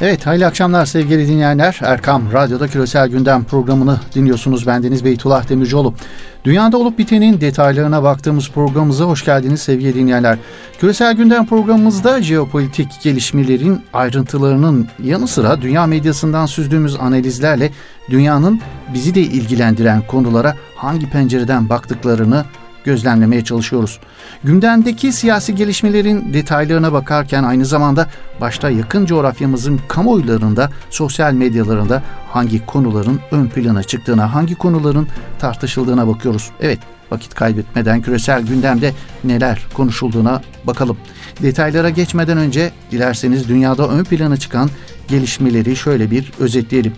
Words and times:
Evet, 0.00 0.26
hayırlı 0.26 0.46
akşamlar 0.46 0.86
sevgili 0.86 1.28
dinleyenler. 1.28 1.78
Erkam 1.82 2.32
Radyo'da 2.32 2.68
Küresel 2.68 3.08
Gündem 3.08 3.44
programını 3.44 4.00
dinliyorsunuz. 4.14 4.66
Bendeniz 4.66 5.04
Beytullah 5.04 5.48
Demircioğlu. 5.48 5.94
Dünyada 6.44 6.78
olup 6.78 6.98
bitenin 6.98 7.40
detaylarına 7.40 8.02
baktığımız 8.02 8.50
programımıza 8.50 9.04
hoş 9.04 9.24
geldiniz 9.24 9.62
sevgili 9.62 9.94
dinleyenler. 9.94 10.38
Küresel 10.80 11.16
Gündem 11.16 11.46
programımızda 11.46 12.22
jeopolitik 12.22 12.88
gelişmelerin 13.02 13.80
ayrıntılarının 13.92 14.88
yanı 15.04 15.28
sıra 15.28 15.62
dünya 15.62 15.86
medyasından 15.86 16.46
süzdüğümüz 16.46 16.96
analizlerle 16.96 17.72
dünyanın 18.10 18.60
bizi 18.94 19.14
de 19.14 19.20
ilgilendiren 19.20 20.02
konulara 20.06 20.54
hangi 20.76 21.10
pencereden 21.10 21.68
baktıklarını 21.68 22.44
gözlemlemeye 22.88 23.44
çalışıyoruz. 23.44 23.98
Gündemdeki 24.44 25.12
siyasi 25.12 25.54
gelişmelerin 25.54 26.34
detaylarına 26.34 26.92
bakarken 26.92 27.44
aynı 27.44 27.64
zamanda 27.66 28.06
başta 28.40 28.70
yakın 28.70 29.06
coğrafyamızın 29.06 29.80
kamuoylarında, 29.88 30.70
sosyal 30.90 31.32
medyalarında 31.32 32.02
hangi 32.28 32.66
konuların 32.66 33.20
ön 33.30 33.46
plana 33.46 33.82
çıktığına, 33.82 34.34
hangi 34.34 34.54
konuların 34.54 35.08
tartışıldığına 35.38 36.08
bakıyoruz. 36.08 36.50
Evet, 36.60 36.78
vakit 37.10 37.34
kaybetmeden 37.34 38.02
küresel 38.02 38.42
gündemde 38.42 38.92
neler 39.24 39.66
konuşulduğuna 39.74 40.42
bakalım. 40.64 40.96
Detaylara 41.42 41.90
geçmeden 41.90 42.38
önce 42.38 42.72
dilerseniz 42.90 43.48
dünyada 43.48 43.88
ön 43.88 44.04
plana 44.04 44.36
çıkan 44.36 44.70
gelişmeleri 45.08 45.76
şöyle 45.76 46.10
bir 46.10 46.32
özetleyelim. 46.38 46.92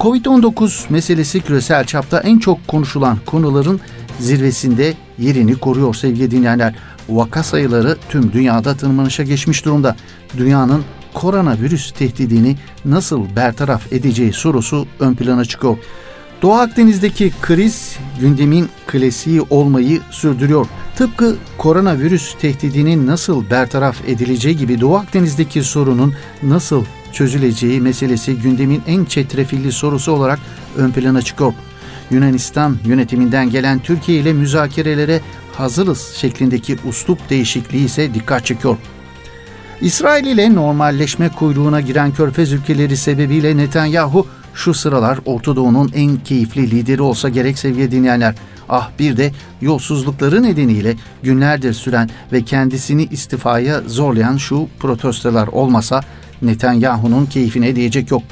Covid-19 0.00 0.92
meselesi 0.92 1.40
küresel 1.40 1.84
çapta 1.84 2.20
en 2.20 2.38
çok 2.38 2.68
konuşulan 2.68 3.18
konuların 3.26 3.80
zirvesinde 4.20 4.94
yerini 5.18 5.54
koruyor 5.54 5.94
sevgili 5.94 6.30
dinleyenler. 6.30 6.74
Vaka 7.08 7.42
sayıları 7.42 7.96
tüm 8.08 8.32
dünyada 8.32 8.74
tırmanışa 8.74 9.22
geçmiş 9.22 9.64
durumda. 9.64 9.96
Dünyanın 10.36 10.84
koronavirüs 11.14 11.92
tehdidini 11.92 12.56
nasıl 12.84 13.36
bertaraf 13.36 13.92
edeceği 13.92 14.32
sorusu 14.32 14.86
ön 15.00 15.14
plana 15.14 15.44
çıkıyor. 15.44 15.76
Doğu 16.42 16.54
Akdeniz'deki 16.54 17.32
kriz 17.42 17.96
gündemin 18.20 18.68
klasiği 18.86 19.42
olmayı 19.50 20.00
sürdürüyor. 20.10 20.66
Tıpkı 20.96 21.36
koronavirüs 21.58 22.34
tehdidinin 22.40 23.06
nasıl 23.06 23.50
bertaraf 23.50 24.08
edileceği 24.08 24.56
gibi 24.56 24.80
Doğu 24.80 24.96
Akdeniz'deki 24.96 25.62
sorunun 25.62 26.14
nasıl 26.42 26.84
çözüleceği 27.12 27.80
meselesi 27.80 28.36
gündemin 28.36 28.82
en 28.86 29.04
çetrefilli 29.04 29.72
sorusu 29.72 30.12
olarak 30.12 30.38
ön 30.76 30.90
plana 30.90 31.22
çıkıyor. 31.22 31.52
Yunanistan 32.10 32.78
yönetiminden 32.86 33.50
gelen 33.50 33.78
Türkiye 33.78 34.18
ile 34.20 34.32
müzakerelere 34.32 35.20
hazırız 35.52 36.14
şeklindeki 36.16 36.76
uslup 36.88 37.30
değişikliği 37.30 37.84
ise 37.84 38.14
dikkat 38.14 38.46
çekiyor. 38.46 38.76
İsrail 39.80 40.26
ile 40.26 40.54
normalleşme 40.54 41.28
kuyruğuna 41.28 41.80
giren 41.80 42.12
körfez 42.12 42.52
ülkeleri 42.52 42.96
sebebiyle 42.96 43.56
Netanyahu 43.56 44.26
şu 44.54 44.74
sıralar 44.74 45.18
Orta 45.24 45.56
Doğu'nun 45.56 45.90
en 45.94 46.16
keyifli 46.16 46.70
lideri 46.70 47.02
olsa 47.02 47.28
gerek 47.28 47.58
sevgili 47.58 47.90
dinleyenler. 47.90 48.34
Ah 48.68 48.90
bir 48.98 49.16
de 49.16 49.32
yolsuzlukları 49.60 50.42
nedeniyle 50.42 50.94
günlerdir 51.22 51.72
süren 51.72 52.10
ve 52.32 52.42
kendisini 52.42 53.04
istifaya 53.04 53.80
zorlayan 53.86 54.36
şu 54.36 54.68
protestolar 54.78 55.48
olmasa 55.48 56.00
Netanyahu'nun 56.42 57.26
keyfine 57.26 57.76
diyecek 57.76 58.10
yok. 58.10 58.22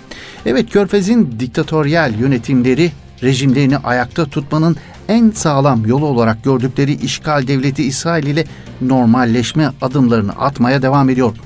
Evet 0.46 0.70
Körfez'in 0.70 1.36
diktatöryel 1.40 2.14
yönetimleri 2.20 2.92
rejimlerini 3.24 3.76
ayakta 3.76 4.24
tutmanın 4.24 4.76
en 5.08 5.30
sağlam 5.30 5.86
yolu 5.86 6.06
olarak 6.06 6.44
gördükleri 6.44 6.92
işgal 6.92 7.46
devleti 7.46 7.84
İsrail 7.84 8.26
ile 8.26 8.44
normalleşme 8.80 9.70
adımlarını 9.82 10.32
atmaya 10.32 10.82
devam 10.82 11.10
ediyor. 11.10 11.36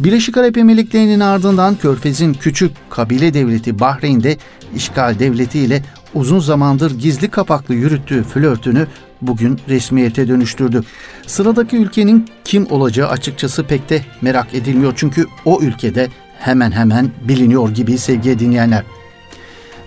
Birleşik 0.00 0.36
Arap 0.36 0.56
Emirlikleri'nin 0.56 1.20
ardından 1.20 1.74
Körfez'in 1.74 2.34
küçük 2.34 2.72
kabile 2.90 3.34
devleti 3.34 3.80
Bahreyn'de 3.80 4.36
işgal 4.76 5.18
devleti 5.18 5.58
ile 5.58 5.82
uzun 6.14 6.38
zamandır 6.38 6.98
gizli 6.98 7.28
kapaklı 7.28 7.74
yürüttüğü 7.74 8.22
flörtünü 8.22 8.86
bugün 9.22 9.60
resmiyete 9.68 10.28
dönüştürdü. 10.28 10.82
Sıradaki 11.26 11.76
ülkenin 11.76 12.26
kim 12.44 12.66
olacağı 12.70 13.08
açıkçası 13.08 13.64
pek 13.64 13.90
de 13.90 14.02
merak 14.22 14.54
edilmiyor 14.54 14.92
çünkü 14.96 15.26
o 15.44 15.60
ülkede 15.62 16.08
hemen 16.38 16.70
hemen 16.70 17.10
biliniyor 17.28 17.70
gibi 17.70 17.98
sevgili 17.98 18.38
dinleyenler. 18.38 18.84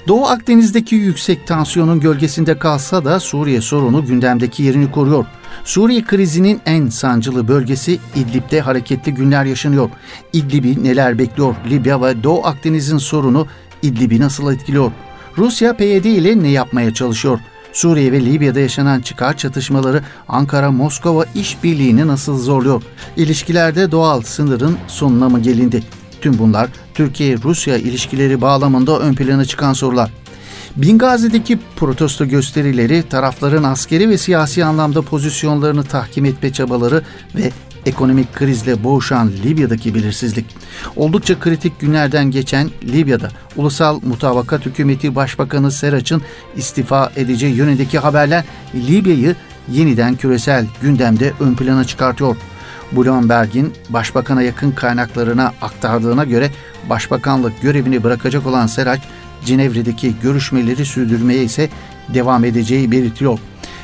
Doğu 0.08 0.26
Akdeniz'deki 0.26 0.96
yüksek 0.96 1.48
tansiyonun 1.48 2.00
gölgesinde 2.00 2.58
kalsa 2.58 3.06
da 3.06 3.20
Suriye 3.20 3.62
sorunu 3.62 4.06
gündemdeki 4.06 4.64
yerini 4.64 4.92
koruyor. 4.92 5.26
Suriye 5.64 6.04
krizinin 6.04 6.62
en 6.66 6.88
sancılı 6.88 7.48
bölgesi 7.48 8.00
İdlib'de 8.16 8.62
hareketli 8.62 9.14
günler 9.14 9.46
yaşanıyor. 9.46 9.90
İdlib'i 10.34 10.84
neler 10.84 11.20
bekliyor? 11.20 11.56
Libya 11.70 12.02
ve 12.02 12.24
Doğu 12.24 12.46
Akdeniz'in 12.46 12.98
sorunu 12.98 13.48
İdlib'i 13.82 14.20
nasıl 14.20 14.54
etkiliyor? 14.54 14.92
Rusya 15.38 15.78
PYD 15.78 16.06
ile 16.06 16.44
ne 16.44 16.50
yapmaya 16.50 16.94
çalışıyor? 16.94 17.40
Suriye 17.74 18.12
ve 18.12 18.26
Libya'da 18.26 18.60
yaşanan 18.60 19.02
çıkar 19.02 19.38
çatışmaları 19.38 20.04
Ankara-Moskova 20.28 21.26
işbirliğini 21.36 22.08
nasıl 22.08 22.38
zorluyor? 22.38 22.84
İlişkilerde 23.18 23.92
doğal 23.92 24.22
sınırın 24.22 24.78
sonuna 24.88 25.30
mı 25.30 25.40
gelindi? 25.40 25.84
Tüm 26.22 26.38
bunlar 26.38 26.70
Türkiye-Rusya 26.94 27.78
ilişkileri 27.78 28.42
bağlamında 28.42 29.00
ön 29.00 29.14
plana 29.14 29.46
çıkan 29.46 29.74
sorular. 29.74 30.12
Bingazi'deki 30.76 31.60
protesto 31.76 32.26
gösterileri, 32.26 33.04
tarafların 33.10 33.64
askeri 33.64 34.10
ve 34.10 34.18
siyasi 34.18 34.66
anlamda 34.66 35.02
pozisyonlarını 35.02 35.84
tahkim 35.84 36.26
etme 36.26 36.54
çabaları 36.54 37.04
ve 37.36 37.52
ekonomik 37.86 38.36
krizle 38.36 38.84
boğuşan 38.84 39.32
Libya'daki 39.44 39.96
belirsizlik. 39.96 40.46
Oldukça 40.96 41.40
kritik 41.40 41.80
günlerden 41.80 42.32
geçen 42.32 42.70
Libya'da 42.84 43.30
Ulusal 43.56 44.00
Mutabakat 44.04 44.66
Hükümeti 44.66 45.16
Başbakanı 45.16 45.72
Seraç'ın 45.72 46.22
istifa 46.56 47.12
edeceği 47.16 47.56
yönündeki 47.56 48.00
haberler 48.00 48.44
Libya'yı 48.76 49.36
yeniden 49.72 50.16
küresel 50.16 50.68
gündemde 50.82 51.34
ön 51.40 51.54
plana 51.54 51.84
çıkartıyor. 51.84 52.36
Bloomberg'in 52.92 53.74
başbakana 53.90 54.42
yakın 54.42 54.72
kaynaklarına 54.72 55.54
aktardığına 55.62 56.24
göre 56.24 56.50
başbakanlık 56.90 57.62
görevini 57.62 58.04
bırakacak 58.04 58.48
olan 58.48 58.68
Serac, 58.68 59.02
Cenevre'deki 59.46 60.14
görüşmeleri 60.24 60.86
sürdürmeye 60.86 61.44
ise 61.44 61.70
devam 62.14 62.46
edeceği 62.46 62.92
belirtiliyor. 62.92 63.40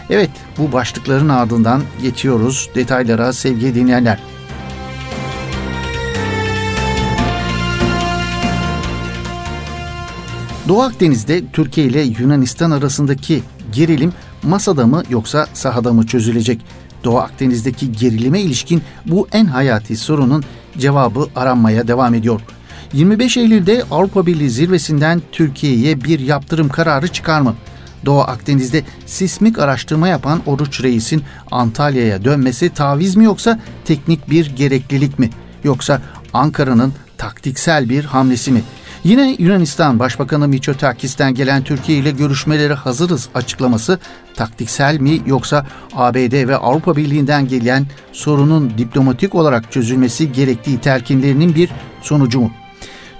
Evet 0.09 0.29
bu 0.57 0.71
başlıkların 0.71 1.29
ardından 1.29 1.81
geçiyoruz 2.01 2.69
detaylara 2.75 3.33
sevgili 3.33 3.75
dinleyenler. 3.75 4.19
Doğu 10.67 10.81
Akdeniz'de 10.81 11.41
Türkiye 11.53 11.87
ile 11.87 12.01
Yunanistan 12.01 12.71
arasındaki 12.71 13.43
gerilim 13.71 14.13
masada 14.43 14.87
mı 14.87 15.03
yoksa 15.09 15.47
sahada 15.53 15.93
mı 15.93 16.05
çözülecek? 16.05 16.61
Doğu 17.03 17.17
Akdeniz'deki 17.17 17.91
gerilime 17.91 18.41
ilişkin 18.41 18.81
bu 19.05 19.27
en 19.31 19.45
hayati 19.45 19.97
sorunun 19.97 20.43
cevabı 20.77 21.27
aranmaya 21.35 21.87
devam 21.87 22.13
ediyor. 22.13 22.41
25 22.93 23.37
Eylül'de 23.37 23.83
Avrupa 23.91 24.25
Birliği 24.25 24.49
zirvesinden 24.49 25.21
Türkiye'ye 25.31 26.03
bir 26.03 26.19
yaptırım 26.19 26.69
kararı 26.69 27.07
çıkar 27.07 27.41
mı? 27.41 27.55
Doğu 28.05 28.21
Akdeniz'de 28.21 28.83
sismik 29.05 29.59
araştırma 29.59 30.07
yapan 30.07 30.41
Oruç 30.45 30.83
Reis'in 30.83 31.23
Antalya'ya 31.51 32.23
dönmesi 32.23 32.69
taviz 32.69 33.15
mi 33.15 33.23
yoksa 33.23 33.59
teknik 33.85 34.29
bir 34.29 34.55
gereklilik 34.55 35.19
mi? 35.19 35.29
Yoksa 35.63 36.01
Ankara'nın 36.33 36.93
taktiksel 37.17 37.89
bir 37.89 38.05
hamlesi 38.05 38.51
mi? 38.51 38.61
Yine 39.03 39.35
Yunanistan 39.39 39.99
Başbakanı 39.99 40.47
Mitsotakis'ten 40.47 41.33
gelen 41.33 41.63
Türkiye 41.63 41.97
ile 41.97 42.11
görüşmeleri 42.11 42.73
hazırız 42.73 43.29
açıklaması 43.35 43.99
taktiksel 44.33 44.99
mi 44.99 45.21
yoksa 45.25 45.65
ABD 45.95 46.47
ve 46.47 46.57
Avrupa 46.57 46.95
Birliği'nden 46.95 47.47
gelen 47.47 47.85
sorunun 48.11 48.73
diplomatik 48.77 49.35
olarak 49.35 49.71
çözülmesi 49.71 50.31
gerektiği 50.31 50.79
telkinlerinin 50.79 51.55
bir 51.55 51.69
sonucu 52.01 52.39
mu? 52.39 52.51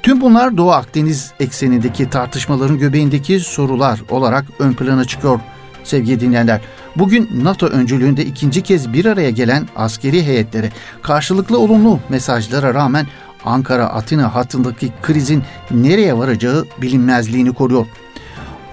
Tüm 0.03 0.21
bunlar 0.21 0.57
Doğu 0.57 0.71
Akdeniz 0.71 1.31
eksenindeki 1.39 2.09
tartışmaların 2.09 2.77
göbeğindeki 2.77 3.39
sorular 3.39 4.01
olarak 4.09 4.45
ön 4.59 4.73
plana 4.73 5.05
çıkıyor 5.05 5.39
sevgili 5.83 6.19
dinleyenler. 6.19 6.61
Bugün 6.95 7.29
NATO 7.43 7.67
öncülüğünde 7.67 8.25
ikinci 8.25 8.61
kez 8.61 8.93
bir 8.93 9.05
araya 9.05 9.29
gelen 9.29 9.67
askeri 9.75 10.23
heyetlere 10.23 10.69
karşılıklı 11.01 11.59
olumlu 11.59 11.99
mesajlara 12.09 12.73
rağmen 12.73 13.07
Ankara-Atina 13.47 14.35
hattındaki 14.35 14.91
krizin 15.01 15.43
nereye 15.71 16.17
varacağı 16.17 16.65
bilinmezliğini 16.81 17.53
koruyor. 17.53 17.85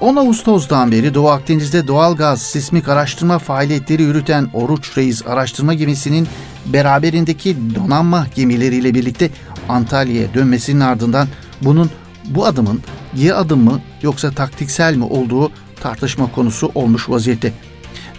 10 0.01 0.17
Ağustos'tan 0.17 0.93
beri 0.93 1.15
Doğu 1.15 1.29
Akdeniz'de 1.29 1.87
doğal 1.87 2.17
gaz 2.17 2.43
sismik 2.43 2.89
araştırma 2.89 3.39
faaliyetleri 3.39 4.03
yürüten 4.03 4.49
Oruç 4.53 4.99
Reis 4.99 5.27
araştırma 5.27 5.75
gemisinin 5.75 6.29
beraberindeki 6.67 7.57
donanma 7.75 8.27
gemileriyle 8.35 8.95
birlikte 8.95 9.31
Antalya'ya 9.69 10.35
dönmesinin 10.35 10.81
ardından 10.81 11.29
bunun 11.63 11.91
bu 12.25 12.47
adımın 12.47 12.81
geri 13.15 13.35
adım 13.35 13.65
mı 13.65 13.81
yoksa 14.03 14.31
taktiksel 14.31 14.97
mi 14.97 15.05
olduğu 15.05 15.51
tartışma 15.81 16.33
konusu 16.33 16.73
olmuş 16.75 17.11
vaziyette. 17.11 17.53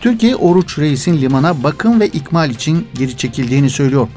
Türkiye 0.02 0.36
Oruç 0.36 0.80
Reis'in 0.80 1.22
limana 1.22 1.64
bakım 1.64 2.00
ve 2.00 2.08
ikmal 2.08 2.50
için 2.50 2.88
geri 2.94 3.18
çekildiğini 3.18 3.70
söylüyor. 3.70 4.08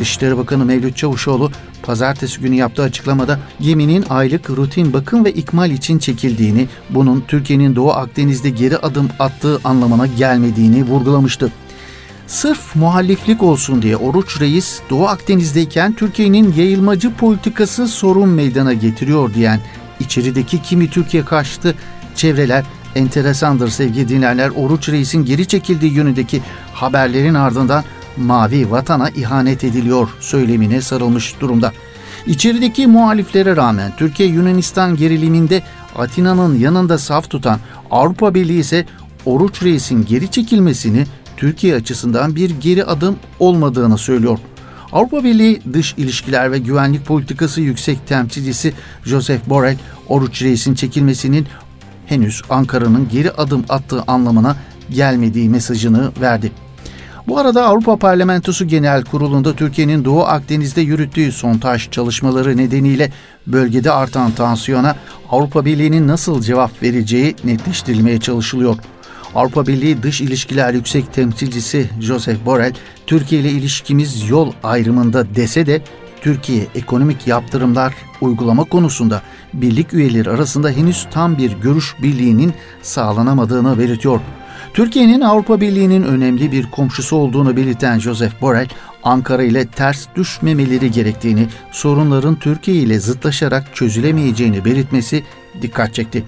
Dışişleri 0.00 0.36
Bakanı 0.36 0.64
Mevlüt 0.64 0.96
Çavuşoğlu 0.96 1.50
pazartesi 1.82 2.40
günü 2.40 2.54
yaptığı 2.54 2.82
açıklamada 2.82 3.38
geminin 3.60 4.04
aylık 4.10 4.50
rutin 4.50 4.92
bakım 4.92 5.24
ve 5.24 5.32
ikmal 5.32 5.70
için 5.70 5.98
çekildiğini, 5.98 6.68
bunun 6.90 7.24
Türkiye'nin 7.28 7.76
Doğu 7.76 7.90
Akdeniz'de 7.92 8.50
geri 8.50 8.76
adım 8.76 9.08
attığı 9.18 9.60
anlamına 9.64 10.06
gelmediğini 10.06 10.84
vurgulamıştı. 10.84 11.52
Sırf 12.26 12.76
muhaliflik 12.76 13.42
olsun 13.42 13.82
diye 13.82 13.96
Oruç 13.96 14.40
Reis 14.40 14.80
Doğu 14.90 15.06
Akdeniz'deyken 15.06 15.92
Türkiye'nin 15.92 16.52
yayılmacı 16.52 17.14
politikası 17.14 17.88
sorun 17.88 18.28
meydana 18.28 18.72
getiriyor 18.72 19.34
diyen 19.34 19.60
içerideki 20.00 20.62
kimi 20.62 20.90
Türkiye 20.90 21.24
karşıtı 21.24 21.74
çevreler 22.14 22.64
enteresandır 22.94 23.68
sevgili 23.68 24.08
dinleyenler. 24.08 24.50
Oruç 24.50 24.88
Reis'in 24.88 25.24
geri 25.24 25.46
çekildiği 25.46 25.92
yönündeki 25.92 26.40
haberlerin 26.74 27.34
ardından 27.34 27.84
mavi 28.16 28.70
vatana 28.70 29.10
ihanet 29.10 29.64
ediliyor 29.64 30.08
söylemine 30.20 30.80
sarılmış 30.80 31.40
durumda. 31.40 31.72
İçerideki 32.26 32.86
muhaliflere 32.86 33.56
rağmen 33.56 33.92
Türkiye-Yunanistan 33.96 34.96
geriliminde 34.96 35.62
Atina'nın 35.96 36.58
yanında 36.58 36.98
saf 36.98 37.30
tutan 37.30 37.58
Avrupa 37.90 38.34
Birliği 38.34 38.60
ise 38.60 38.86
Oruç 39.26 39.62
Reis'in 39.62 40.04
geri 40.04 40.30
çekilmesini 40.30 41.04
Türkiye 41.36 41.74
açısından 41.74 42.36
bir 42.36 42.50
geri 42.50 42.84
adım 42.84 43.16
olmadığını 43.40 43.98
söylüyor. 43.98 44.38
Avrupa 44.92 45.24
Birliği 45.24 45.62
Dış 45.72 45.94
İlişkiler 45.96 46.52
ve 46.52 46.58
Güvenlik 46.58 47.06
Politikası 47.06 47.60
Yüksek 47.60 48.06
Temsilcisi 48.06 48.72
Joseph 49.04 49.48
Borrell, 49.48 49.76
Oruç 50.08 50.42
Reis'in 50.42 50.74
çekilmesinin 50.74 51.46
henüz 52.06 52.42
Ankara'nın 52.50 53.08
geri 53.08 53.30
adım 53.30 53.64
attığı 53.68 54.02
anlamına 54.02 54.56
gelmediği 54.90 55.48
mesajını 55.48 56.12
verdi. 56.20 56.52
Bu 57.28 57.38
arada 57.38 57.66
Avrupa 57.66 57.96
Parlamentosu 57.96 58.68
Genel 58.68 59.04
Kurulu'nda 59.04 59.52
Türkiye'nin 59.52 60.04
Doğu 60.04 60.22
Akdeniz'de 60.22 60.80
yürüttüğü 60.80 61.32
sondaj 61.32 61.90
çalışmaları 61.90 62.56
nedeniyle 62.56 63.12
bölgede 63.46 63.90
artan 63.90 64.30
tansiyona 64.30 64.96
Avrupa 65.30 65.64
Birliği'nin 65.64 66.08
nasıl 66.08 66.42
cevap 66.42 66.82
vereceği 66.82 67.36
netleştirilmeye 67.44 68.20
çalışılıyor. 68.20 68.76
Avrupa 69.34 69.66
Birliği 69.66 70.02
Dış 70.02 70.20
İlişkiler 70.20 70.74
Yüksek 70.74 71.12
Temsilcisi 71.12 71.90
Joseph 72.00 72.46
Borrell, 72.46 72.74
Türkiye 73.06 73.40
ile 73.40 73.50
ilişkimiz 73.50 74.28
yol 74.30 74.52
ayrımında 74.62 75.34
dese 75.34 75.66
de 75.66 75.82
Türkiye 76.20 76.66
ekonomik 76.74 77.26
yaptırımlar 77.26 77.94
uygulama 78.20 78.64
konusunda 78.64 79.22
birlik 79.54 79.94
üyeleri 79.94 80.30
arasında 80.30 80.70
henüz 80.70 81.06
tam 81.10 81.38
bir 81.38 81.52
görüş 81.52 81.94
birliğinin 82.02 82.52
sağlanamadığını 82.82 83.78
belirtiyor. 83.78 84.20
Türkiye'nin 84.74 85.20
Avrupa 85.20 85.60
Birliği'nin 85.60 86.02
önemli 86.02 86.52
bir 86.52 86.70
komşusu 86.70 87.16
olduğunu 87.16 87.56
belirten 87.56 87.98
Joseph 87.98 88.40
Borrell, 88.40 88.68
Ankara 89.02 89.42
ile 89.42 89.66
ters 89.66 90.06
düşmemeleri 90.16 90.90
gerektiğini, 90.90 91.46
sorunların 91.72 92.34
Türkiye 92.34 92.76
ile 92.76 93.00
zıtlaşarak 93.00 93.74
çözülemeyeceğini 93.74 94.64
belirtmesi 94.64 95.24
dikkat 95.62 95.94
çekti. 95.94 96.24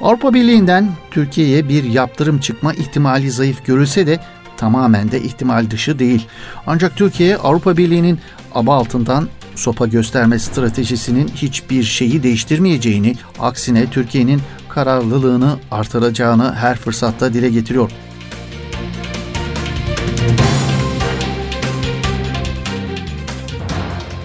Avrupa 0.00 0.34
Birliği'nden 0.34 0.88
Türkiye'ye 1.10 1.68
bir 1.68 1.84
yaptırım 1.84 2.38
çıkma 2.38 2.72
ihtimali 2.72 3.30
zayıf 3.30 3.66
görülse 3.66 4.06
de 4.06 4.18
tamamen 4.56 5.10
de 5.10 5.22
ihtimal 5.22 5.70
dışı 5.70 5.98
değil. 5.98 6.26
Ancak 6.66 6.96
Türkiye 6.96 7.36
Avrupa 7.36 7.76
Birliği'nin 7.76 8.18
aba 8.54 8.74
altından 8.74 9.28
sopa 9.56 9.86
gösterme 9.86 10.38
stratejisinin 10.38 11.28
hiçbir 11.28 11.82
şeyi 11.82 12.22
değiştirmeyeceğini, 12.22 13.16
aksine 13.38 13.90
Türkiye'nin 13.90 14.40
kararlılığını 14.68 15.56
artıracağını 15.70 16.54
her 16.54 16.76
fırsatta 16.76 17.34
dile 17.34 17.48
getiriyor. 17.48 17.90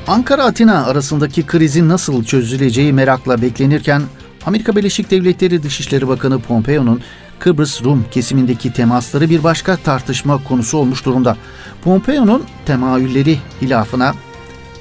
Ankara-Atina 0.07 0.86
arasındaki 0.86 1.45
krizin 1.45 1.89
nasıl 1.89 2.24
çözüleceği 2.24 2.94
merakla 2.94 3.42
beklenirken 3.42 4.01
Amerika 4.45 4.75
Birleşik 4.75 5.12
Devletleri 5.12 5.63
Dışişleri 5.63 6.07
Bakanı 6.07 6.39
Pompeo'nun 6.39 7.01
Kıbrıs 7.39 7.84
Rum 7.84 8.06
kesimindeki 8.12 8.74
temasları 8.74 9.30
bir 9.30 9.44
başka 9.44 9.75
tartışma 9.75 10.44
konusu 10.44 10.77
olmuş 10.77 11.06
durumda. 11.06 11.38
Pompeo'nun 11.84 12.44
temayülleri 12.66 13.38
hilafına 13.62 14.13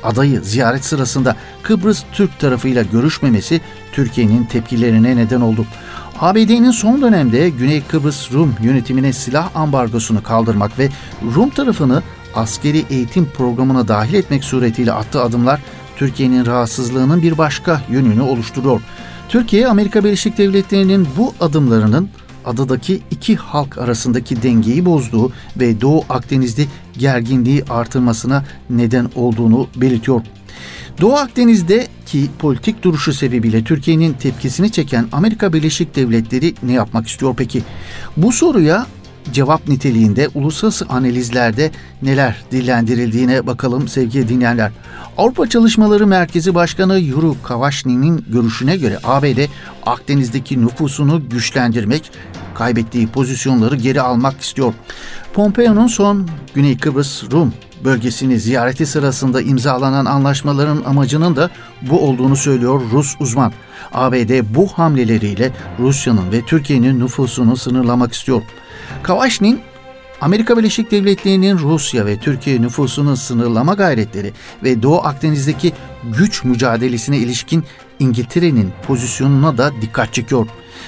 adayı 0.04 0.40
ziyaret 0.40 0.84
sırasında 0.84 1.36
Kıbrıs 1.62 2.02
Türk 2.12 2.40
tarafıyla 2.40 2.82
görüşmemesi 2.82 3.60
Türkiye'nin 3.92 4.44
tepkilerine 4.44 5.16
neden 5.16 5.40
oldu. 5.40 5.66
ABD'nin 6.20 6.70
son 6.70 7.02
dönemde 7.02 7.48
Güney 7.48 7.82
Kıbrıs 7.82 8.32
Rum 8.32 8.54
yönetimine 8.62 9.12
silah 9.12 9.56
ambargosunu 9.56 10.22
kaldırmak 10.22 10.78
ve 10.78 10.88
Rum 11.34 11.50
tarafını 11.50 12.02
askeri 12.34 12.84
eğitim 12.90 13.26
programına 13.26 13.88
dahil 13.88 14.14
etmek 14.14 14.44
suretiyle 14.44 14.92
attığı 14.92 15.22
adımlar 15.22 15.60
Türkiye'nin 15.96 16.46
rahatsızlığının 16.46 17.22
bir 17.22 17.38
başka 17.38 17.82
yönünü 17.90 18.20
oluşturuyor. 18.20 18.80
Türkiye, 19.28 19.68
Amerika 19.68 20.04
Birleşik 20.04 20.38
Devletleri'nin 20.38 21.08
bu 21.16 21.34
adımlarının 21.40 22.08
adadaki 22.44 23.00
iki 23.10 23.36
halk 23.36 23.78
arasındaki 23.78 24.42
dengeyi 24.42 24.84
bozduğu 24.84 25.32
ve 25.56 25.80
Doğu 25.80 26.04
Akdeniz'de 26.08 26.64
gerginliği 26.98 27.64
artırmasına 27.70 28.44
neden 28.70 29.10
olduğunu 29.14 29.68
belirtiyor. 29.76 30.20
Doğu 31.00 31.14
Akdeniz'deki 31.14 32.26
politik 32.38 32.82
duruşu 32.82 33.12
sebebiyle 33.12 33.64
Türkiye'nin 33.64 34.12
tepkisini 34.12 34.72
çeken 34.72 35.06
Amerika 35.12 35.52
Birleşik 35.52 35.96
Devletleri 35.96 36.54
ne 36.62 36.72
yapmak 36.72 37.08
istiyor 37.08 37.34
peki? 37.36 37.62
Bu 38.16 38.32
soruya 38.32 38.86
cevap 39.32 39.68
niteliğinde 39.68 40.28
uluslararası 40.34 40.86
analizlerde 40.88 41.70
neler 42.02 42.44
dillendirildiğine 42.52 43.46
bakalım 43.46 43.88
sevgili 43.88 44.28
dinleyenler. 44.28 44.72
Avrupa 45.18 45.48
Çalışmaları 45.48 46.06
Merkezi 46.06 46.54
Başkanı 46.54 46.98
Yuru 46.98 47.36
Kavaşni'nin 47.42 48.24
görüşüne 48.28 48.76
göre 48.76 48.98
ABD 49.04 49.38
Akdeniz'deki 49.86 50.66
nüfusunu 50.66 51.28
güçlendirmek, 51.28 52.12
kaybettiği 52.54 53.06
pozisyonları 53.06 53.76
geri 53.76 54.00
almak 54.00 54.40
istiyor. 54.40 54.74
Pompeo'nun 55.32 55.86
son 55.86 56.28
Güney 56.54 56.78
Kıbrıs 56.78 57.30
Rum 57.32 57.52
bölgesini 57.84 58.38
ziyareti 58.38 58.86
sırasında 58.86 59.42
imzalanan 59.42 60.04
anlaşmaların 60.04 60.82
amacının 60.84 61.36
da 61.36 61.50
bu 61.82 62.00
olduğunu 62.00 62.36
söylüyor 62.36 62.80
Rus 62.92 63.16
uzman. 63.20 63.52
ABD 63.92 64.54
bu 64.54 64.66
hamleleriyle 64.66 65.50
Rusya'nın 65.78 66.32
ve 66.32 66.42
Türkiye'nin 66.46 67.00
nüfusunu 67.00 67.56
sınırlamak 67.56 68.12
istiyor. 68.12 68.42
Kavaşnin 69.02 69.60
Amerika 70.20 70.58
Birleşik 70.58 70.90
Devletleri'nin 70.90 71.58
Rusya 71.58 72.06
ve 72.06 72.18
Türkiye 72.18 72.62
nüfusunun 72.62 73.14
sınırlama 73.14 73.74
gayretleri 73.74 74.32
ve 74.62 74.82
Doğu 74.82 74.98
Akdeniz'deki 74.98 75.72
güç 76.18 76.44
mücadelesine 76.44 77.18
ilişkin 77.18 77.64
İngiltere'nin 77.98 78.72
pozisyonuna 78.86 79.58
da 79.58 79.72
dikkat 79.82 80.14
çekiyor. 80.14 80.46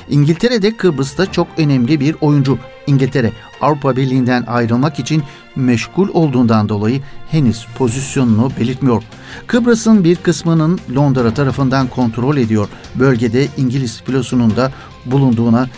İngiltere 0.09 0.63
de 0.63 0.77
Kıbrıs'ta 0.77 1.33
çok 1.33 1.49
önemli 1.57 2.01
bir 2.01 2.17
oyuncu. 2.21 2.59
İngiltere 2.87 3.33
Avrupa 3.61 3.97
Birliği'nden 3.97 4.45
ayrılmak 4.47 4.99
için 4.99 5.23
meşgul 5.57 6.09
olduğundan 6.09 6.69
dolayı 6.69 7.01
henüz 7.31 7.67
pozisyonunu 7.79 8.51
belirtmiyor. 8.61 9.03
Kıbrıs'ın 9.47 10.05
bir 10.05 10.17
kısmının 10.17 10.81
Londra 10.95 11.35
tarafından 11.35 11.87
kontrol 11.87 12.37
ediyor. 12.37 12.69
Bölgede 12.95 13.47
İngiliz 13.57 14.03
filosunun 14.03 14.57
da 14.57 14.73
bulunduğuna 15.07 15.69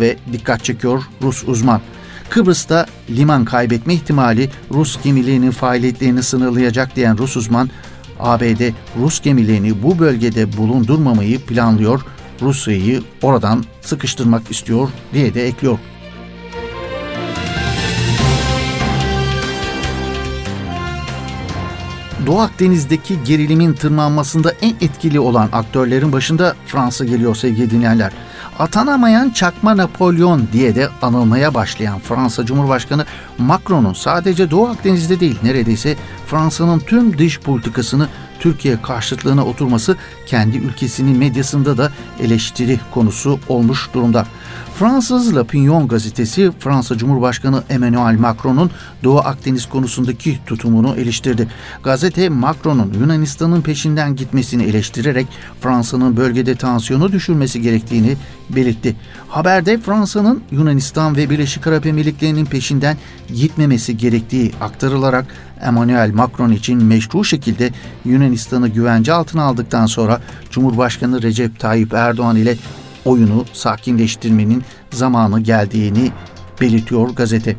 ve 0.00 0.16
dikkat 0.32 0.64
çekiyor 0.64 1.02
Rus 1.22 1.44
uzman. 1.48 1.80
Kıbrıs'ta 2.30 2.86
liman 3.10 3.44
kaybetme 3.44 3.94
ihtimali 3.94 4.50
Rus 4.70 5.02
gemilerinin 5.02 5.50
faaliyetlerini 5.50 6.22
sınırlayacak 6.22 6.96
diyen 6.96 7.18
Rus 7.18 7.36
uzman, 7.36 7.70
ABD 8.20 8.72
Rus 9.00 9.20
gemilerini 9.20 9.82
bu 9.82 9.98
bölgede 9.98 10.56
bulundurmamayı 10.56 11.40
planlıyor, 11.40 12.00
Rusya'yı 12.42 13.02
oradan 13.22 13.64
sıkıştırmak 13.80 14.50
istiyor 14.50 14.88
diye 15.12 15.34
de 15.34 15.46
ekliyor. 15.46 15.78
Doğu 22.26 22.40
Akdeniz'deki 22.40 23.24
gerilimin 23.24 23.72
tırmanmasında 23.72 24.52
en 24.62 24.74
etkili 24.80 25.20
olan 25.20 25.48
aktörlerin 25.52 26.12
başında 26.12 26.54
Fransa 26.66 27.04
geliyor 27.04 27.34
sevgili 27.34 27.70
dinleyenler. 27.70 28.12
Atanamayan 28.58 29.30
çakma 29.30 29.76
Napolyon 29.76 30.48
diye 30.52 30.74
de 30.74 30.88
anılmaya 31.02 31.54
başlayan 31.54 31.98
Fransa 31.98 32.46
Cumhurbaşkanı 32.46 33.04
Macron'un 33.38 33.92
sadece 33.92 34.50
Doğu 34.50 34.68
Akdeniz'de 34.68 35.20
değil 35.20 35.38
neredeyse 35.42 35.96
Fransa'nın 36.26 36.78
tüm 36.78 37.18
dış 37.18 37.40
politikasını 37.40 38.08
Türkiye 38.40 38.82
karşıtlığına 38.82 39.44
oturması 39.44 39.96
kendi 40.26 40.56
ülkesinin 40.56 41.18
medyasında 41.18 41.78
da 41.78 41.92
eleştiri 42.20 42.80
konusu 42.94 43.38
olmuş 43.48 43.88
durumda. 43.94 44.26
Fransız 44.78 45.36
La 45.36 45.44
Pignon 45.44 45.88
gazetesi 45.88 46.50
Fransa 46.60 46.98
Cumhurbaşkanı 46.98 47.62
Emmanuel 47.70 48.18
Macron'un 48.18 48.70
Doğu 49.04 49.18
Akdeniz 49.18 49.66
konusundaki 49.66 50.38
tutumunu 50.46 50.96
eleştirdi. 50.96 51.48
Gazete 51.82 52.28
Macron'un 52.28 52.92
Yunanistan'ın 53.00 53.62
peşinden 53.62 54.16
gitmesini 54.16 54.62
eleştirerek 54.62 55.26
Fransa'nın 55.60 56.16
bölgede 56.16 56.54
tansiyonu 56.54 57.12
düşürmesi 57.12 57.62
gerektiğini 57.62 58.16
belirtti. 58.50 58.96
Haberde 59.28 59.78
Fransa'nın 59.78 60.42
Yunanistan 60.50 61.16
ve 61.16 61.30
Birleşik 61.30 61.66
Arap 61.66 61.86
Emirlikleri'nin 61.86 62.44
peşinden 62.44 62.96
gitmemesi 63.34 63.96
gerektiği 63.96 64.52
aktarılarak 64.60 65.26
Emmanuel 65.62 66.10
Macron 66.14 66.52
için 66.52 66.84
meşru 66.84 67.24
şekilde 67.24 67.70
Yunanistan'ı 68.04 68.68
güvence 68.68 69.12
altına 69.12 69.42
aldıktan 69.42 69.86
sonra 69.86 70.20
Cumhurbaşkanı 70.50 71.22
Recep 71.22 71.60
Tayyip 71.60 71.94
Erdoğan 71.94 72.36
ile 72.36 72.56
oyunu 73.04 73.44
sakinleştirmenin 73.52 74.64
zamanı 74.92 75.40
geldiğini 75.40 76.10
belirtiyor 76.60 77.08
gazete. 77.10 77.56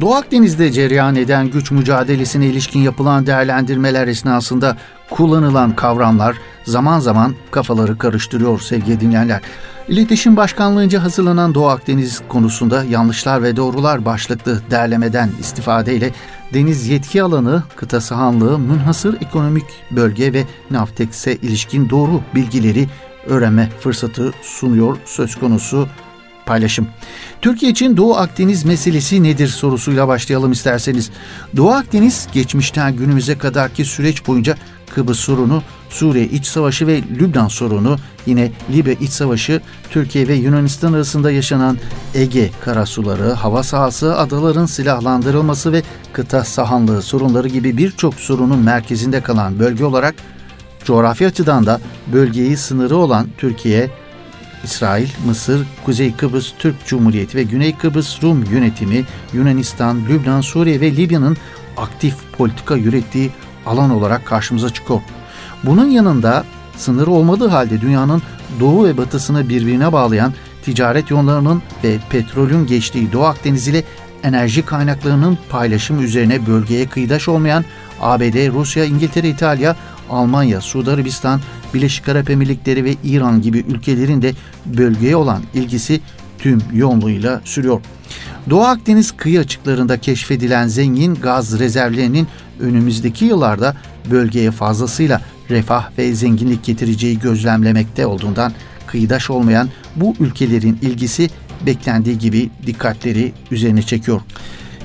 Doğu 0.00 0.14
Akdeniz'de 0.14 0.72
cereyan 0.72 1.16
eden 1.16 1.50
güç 1.50 1.70
mücadelesine 1.70 2.46
ilişkin 2.46 2.80
yapılan 2.80 3.26
değerlendirmeler 3.26 4.08
esnasında 4.08 4.76
kullanılan 5.10 5.76
kavramlar 5.76 6.36
zaman 6.64 6.98
zaman 6.98 7.34
kafaları 7.50 7.98
karıştırıyor 7.98 8.60
sevgili 8.60 9.00
dinleyenler. 9.00 9.40
İletişim 9.88 10.36
Başkanlığı'nca 10.36 11.02
hazırlanan 11.02 11.54
Doğu 11.54 11.68
Akdeniz 11.68 12.22
konusunda 12.28 12.84
yanlışlar 12.84 13.42
ve 13.42 13.56
doğrular 13.56 14.04
başlıklı 14.04 14.60
derlemeden 14.70 15.30
istifadeyle 15.40 16.10
deniz 16.54 16.88
yetki 16.88 17.22
alanı, 17.22 17.62
kıta 17.76 18.00
sahanlığı, 18.00 18.58
münhasır 18.58 19.22
ekonomik 19.22 19.64
bölge 19.90 20.32
ve 20.32 20.44
Navtex'e 20.70 21.34
ilişkin 21.34 21.90
doğru 21.90 22.20
bilgileri 22.34 22.88
öğrenme 23.26 23.70
fırsatı 23.80 24.32
sunuyor 24.42 24.96
söz 25.04 25.36
konusu 25.36 25.88
paylaşım. 26.46 26.88
Türkiye 27.42 27.72
için 27.72 27.96
Doğu 27.96 28.16
Akdeniz 28.16 28.64
meselesi 28.64 29.22
nedir 29.22 29.48
sorusuyla 29.48 30.08
başlayalım 30.08 30.52
isterseniz. 30.52 31.10
Doğu 31.56 31.70
Akdeniz 31.70 32.28
geçmişten 32.32 32.96
günümüze 32.96 33.38
kadarki 33.38 33.84
süreç 33.84 34.26
boyunca 34.26 34.56
Kıbrıs 34.94 35.18
sorunu, 35.18 35.62
Suriye 35.90 36.24
iç 36.24 36.46
savaşı 36.46 36.86
ve 36.86 37.02
Lübnan 37.02 37.48
sorunu, 37.48 37.96
yine 38.26 38.52
Libya 38.72 38.92
iç 38.92 39.10
savaşı, 39.10 39.60
Türkiye 39.90 40.28
ve 40.28 40.34
Yunanistan 40.34 40.92
arasında 40.92 41.30
yaşanan 41.30 41.78
Ege 42.14 42.50
karasuları, 42.64 43.32
hava 43.32 43.62
sahası, 43.62 44.18
adaların 44.18 44.66
silahlandırılması 44.66 45.72
ve 45.72 45.82
kıta 46.12 46.44
sahanlığı 46.44 47.02
sorunları 47.02 47.48
gibi 47.48 47.76
birçok 47.76 48.14
sorunun 48.14 48.58
merkezinde 48.58 49.20
kalan 49.20 49.58
bölge 49.58 49.84
olarak 49.84 50.14
coğrafi 50.84 51.26
açıdan 51.26 51.66
da 51.66 51.80
bölgeyi 52.12 52.56
sınırı 52.56 52.96
olan 52.96 53.26
Türkiye, 53.38 53.90
İsrail, 54.64 55.08
Mısır, 55.26 55.66
Kuzey 55.84 56.16
Kıbrıs 56.16 56.52
Türk 56.58 56.86
Cumhuriyeti 56.86 57.38
ve 57.38 57.42
Güney 57.42 57.76
Kıbrıs 57.76 58.22
Rum 58.22 58.44
yönetimi, 58.44 59.04
Yunanistan, 59.32 60.00
Lübnan, 60.08 60.40
Suriye 60.40 60.80
ve 60.80 60.96
Libya'nın 60.96 61.36
aktif 61.76 62.14
politika 62.38 62.76
yürüttiği 62.76 63.30
alan 63.66 63.90
olarak 63.90 64.26
karşımıza 64.26 64.70
çıkıyor. 64.70 65.00
Bunun 65.64 65.86
yanında 65.86 66.44
sınır 66.76 67.06
olmadığı 67.06 67.48
halde 67.48 67.80
dünyanın 67.80 68.22
doğu 68.60 68.84
ve 68.84 68.96
batısını 68.96 69.48
birbirine 69.48 69.92
bağlayan 69.92 70.34
ticaret 70.64 71.10
yollarının 71.10 71.62
ve 71.84 71.98
petrolün 72.10 72.66
geçtiği 72.66 73.12
Doğu 73.12 73.24
Akdeniz 73.24 73.68
ile 73.68 73.84
enerji 74.22 74.62
kaynaklarının 74.62 75.38
paylaşımı 75.48 76.02
üzerine 76.02 76.46
bölgeye 76.46 76.86
kıyıdaş 76.86 77.28
olmayan 77.28 77.64
ABD, 78.00 78.52
Rusya, 78.52 78.84
İngiltere, 78.84 79.28
İtalya, 79.28 79.76
Almanya, 80.10 80.60
Suudi 80.60 80.90
Arabistan, 80.90 81.40
Birleşik 81.74 82.08
Arap 82.08 82.30
Emirlikleri 82.30 82.84
ve 82.84 82.94
İran 83.04 83.42
gibi 83.42 83.58
ülkelerin 83.58 84.22
de 84.22 84.32
bölgeye 84.66 85.16
olan 85.16 85.42
ilgisi 85.54 86.00
tüm 86.38 86.62
yoğunluğuyla 86.72 87.40
sürüyor. 87.44 87.80
Doğu 88.50 88.62
Akdeniz 88.62 89.12
kıyı 89.12 89.40
açıklarında 89.40 89.98
keşfedilen 89.98 90.68
zengin 90.68 91.14
gaz 91.14 91.58
rezervlerinin 91.58 92.28
önümüzdeki 92.60 93.24
yıllarda 93.24 93.76
bölgeye 94.10 94.50
fazlasıyla 94.50 95.20
refah 95.50 95.98
ve 95.98 96.14
zenginlik 96.14 96.64
getireceği 96.64 97.18
gözlemlemekte 97.18 98.06
olduğundan 98.06 98.52
kıyıdaş 98.86 99.30
olmayan 99.30 99.68
bu 99.96 100.14
ülkelerin 100.20 100.78
ilgisi 100.82 101.30
beklendiği 101.66 102.18
gibi 102.18 102.50
dikkatleri 102.66 103.32
üzerine 103.50 103.82
çekiyor. 103.82 104.20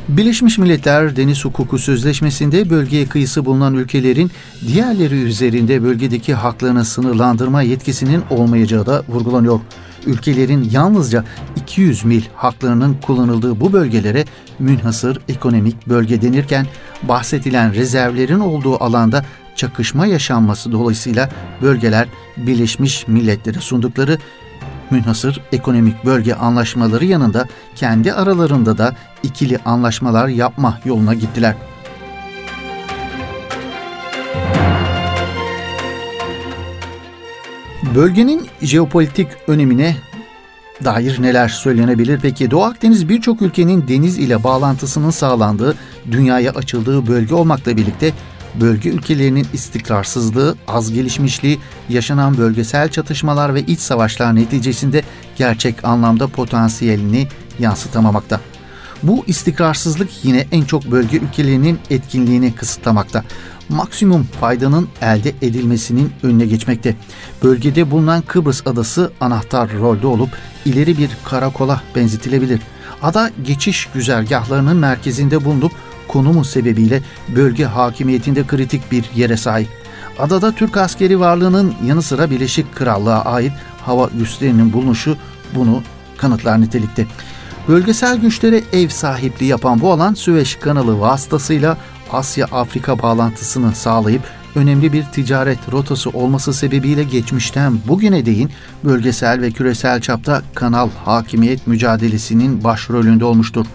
Birleşmiş 0.09 0.57
Milletler 0.57 1.15
Deniz 1.15 1.45
Hukuku 1.45 1.77
Sözleşmesi'nde 1.77 2.69
bölgeye 2.69 3.05
kıyısı 3.05 3.45
bulunan 3.45 3.73
ülkelerin 3.73 4.31
diğerleri 4.67 5.15
üzerinde 5.15 5.83
bölgedeki 5.83 6.33
haklarını 6.33 6.85
sınırlandırma 6.85 7.61
yetkisinin 7.61 8.23
olmayacağı 8.29 8.85
da 8.85 9.03
vurgulanıyor. 9.09 9.59
Ülkelerin 10.05 10.69
yalnızca 10.71 11.23
200 11.55 12.05
mil 12.05 12.21
haklarının 12.35 12.97
kullanıldığı 13.01 13.59
bu 13.59 13.73
bölgelere 13.73 14.25
münhasır 14.59 15.19
ekonomik 15.27 15.87
bölge 15.87 16.21
denirken 16.21 16.65
bahsedilen 17.03 17.73
rezervlerin 17.73 18.39
olduğu 18.39 18.83
alanda 18.83 19.25
çakışma 19.55 20.05
yaşanması 20.05 20.71
dolayısıyla 20.71 21.29
bölgeler 21.61 22.07
Birleşmiş 22.37 23.07
Milletler'e 23.07 23.59
sundukları 23.59 24.17
münhasır 24.91 25.41
ekonomik 25.51 26.05
bölge 26.05 26.33
anlaşmaları 26.33 27.05
yanında 27.05 27.47
kendi 27.75 28.13
aralarında 28.13 28.77
da 28.77 28.95
ikili 29.23 29.57
anlaşmalar 29.65 30.27
yapma 30.27 30.79
yoluna 30.85 31.13
gittiler. 31.13 31.55
Bölgenin 37.95 38.47
jeopolitik 38.61 39.27
önemine 39.47 39.95
dair 40.83 41.21
neler 41.21 41.47
söylenebilir? 41.47 42.19
Peki 42.21 42.51
Doğu 42.51 42.63
Akdeniz 42.63 43.09
birçok 43.09 43.41
ülkenin 43.41 43.87
deniz 43.87 44.17
ile 44.17 44.43
bağlantısının 44.43 45.09
sağlandığı, 45.09 45.75
dünyaya 46.11 46.51
açıldığı 46.51 47.07
bölge 47.07 47.35
olmakla 47.35 47.77
birlikte 47.77 48.13
bölge 48.55 48.89
ülkelerinin 48.89 49.47
istikrarsızlığı, 49.53 50.55
az 50.67 50.93
gelişmişliği, 50.93 51.59
yaşanan 51.89 52.37
bölgesel 52.37 52.89
çatışmalar 52.89 53.55
ve 53.55 53.61
iç 53.61 53.79
savaşlar 53.79 54.35
neticesinde 54.35 55.03
gerçek 55.37 55.85
anlamda 55.85 56.27
potansiyelini 56.27 57.27
yansıtamamakta. 57.59 58.41
Bu 59.03 59.23
istikrarsızlık 59.27 60.09
yine 60.23 60.47
en 60.51 60.63
çok 60.63 60.91
bölge 60.91 61.17
ülkelerinin 61.17 61.79
etkinliğini 61.89 62.55
kısıtlamakta. 62.55 63.23
Maksimum 63.69 64.27
faydanın 64.39 64.87
elde 65.01 65.29
edilmesinin 65.29 66.11
önüne 66.23 66.45
geçmekte. 66.45 66.95
Bölgede 67.43 67.91
bulunan 67.91 68.21
Kıbrıs 68.21 68.67
adası 68.67 69.11
anahtar 69.21 69.69
rolde 69.79 70.07
olup 70.07 70.29
ileri 70.65 70.97
bir 70.97 71.09
karakola 71.25 71.81
benzetilebilir. 71.95 72.61
Ada 73.01 73.31
geçiş 73.43 73.87
güzergahlarının 73.93 74.77
merkezinde 74.77 75.45
bulunup 75.45 75.71
konumu 76.09 76.45
sebebiyle 76.45 77.01
bölge 77.35 77.65
hakimiyetinde 77.65 78.47
kritik 78.47 78.91
bir 78.91 79.09
yere 79.15 79.37
sahip. 79.37 79.69
Adada 80.19 80.51
Türk 80.51 80.77
askeri 80.77 81.19
varlığının 81.19 81.73
yanı 81.85 82.01
sıra 82.01 82.29
Birleşik 82.29 82.75
Krallığa 82.75 83.21
ait 83.25 83.51
hava 83.85 84.09
üslerinin 84.21 84.73
bulunuşu 84.73 85.17
bunu 85.55 85.83
kanıtlar 86.17 86.61
nitelikte. 86.61 87.07
Bölgesel 87.67 88.17
güçlere 88.17 88.61
ev 88.73 88.89
sahipliği 88.89 89.45
yapan 89.45 89.81
bu 89.81 89.91
alan 89.91 90.13
Süveyş 90.13 90.55
kanalı 90.55 90.99
vasıtasıyla 90.99 91.77
Asya-Afrika 92.11 93.01
bağlantısını 93.01 93.75
sağlayıp 93.75 94.21
önemli 94.55 94.93
bir 94.93 95.03
ticaret 95.03 95.59
rotası 95.71 96.09
olması 96.09 96.53
sebebiyle 96.53 97.03
geçmişten 97.03 97.79
bugüne 97.87 98.25
değin 98.25 98.51
bölgesel 98.83 99.41
ve 99.41 99.51
küresel 99.51 100.01
çapta 100.01 100.41
kanal 100.55 100.89
hakimiyet 101.05 101.67
mücadelesinin 101.67 102.63
başrolünde 102.63 103.25
olmuştur. 103.25 103.65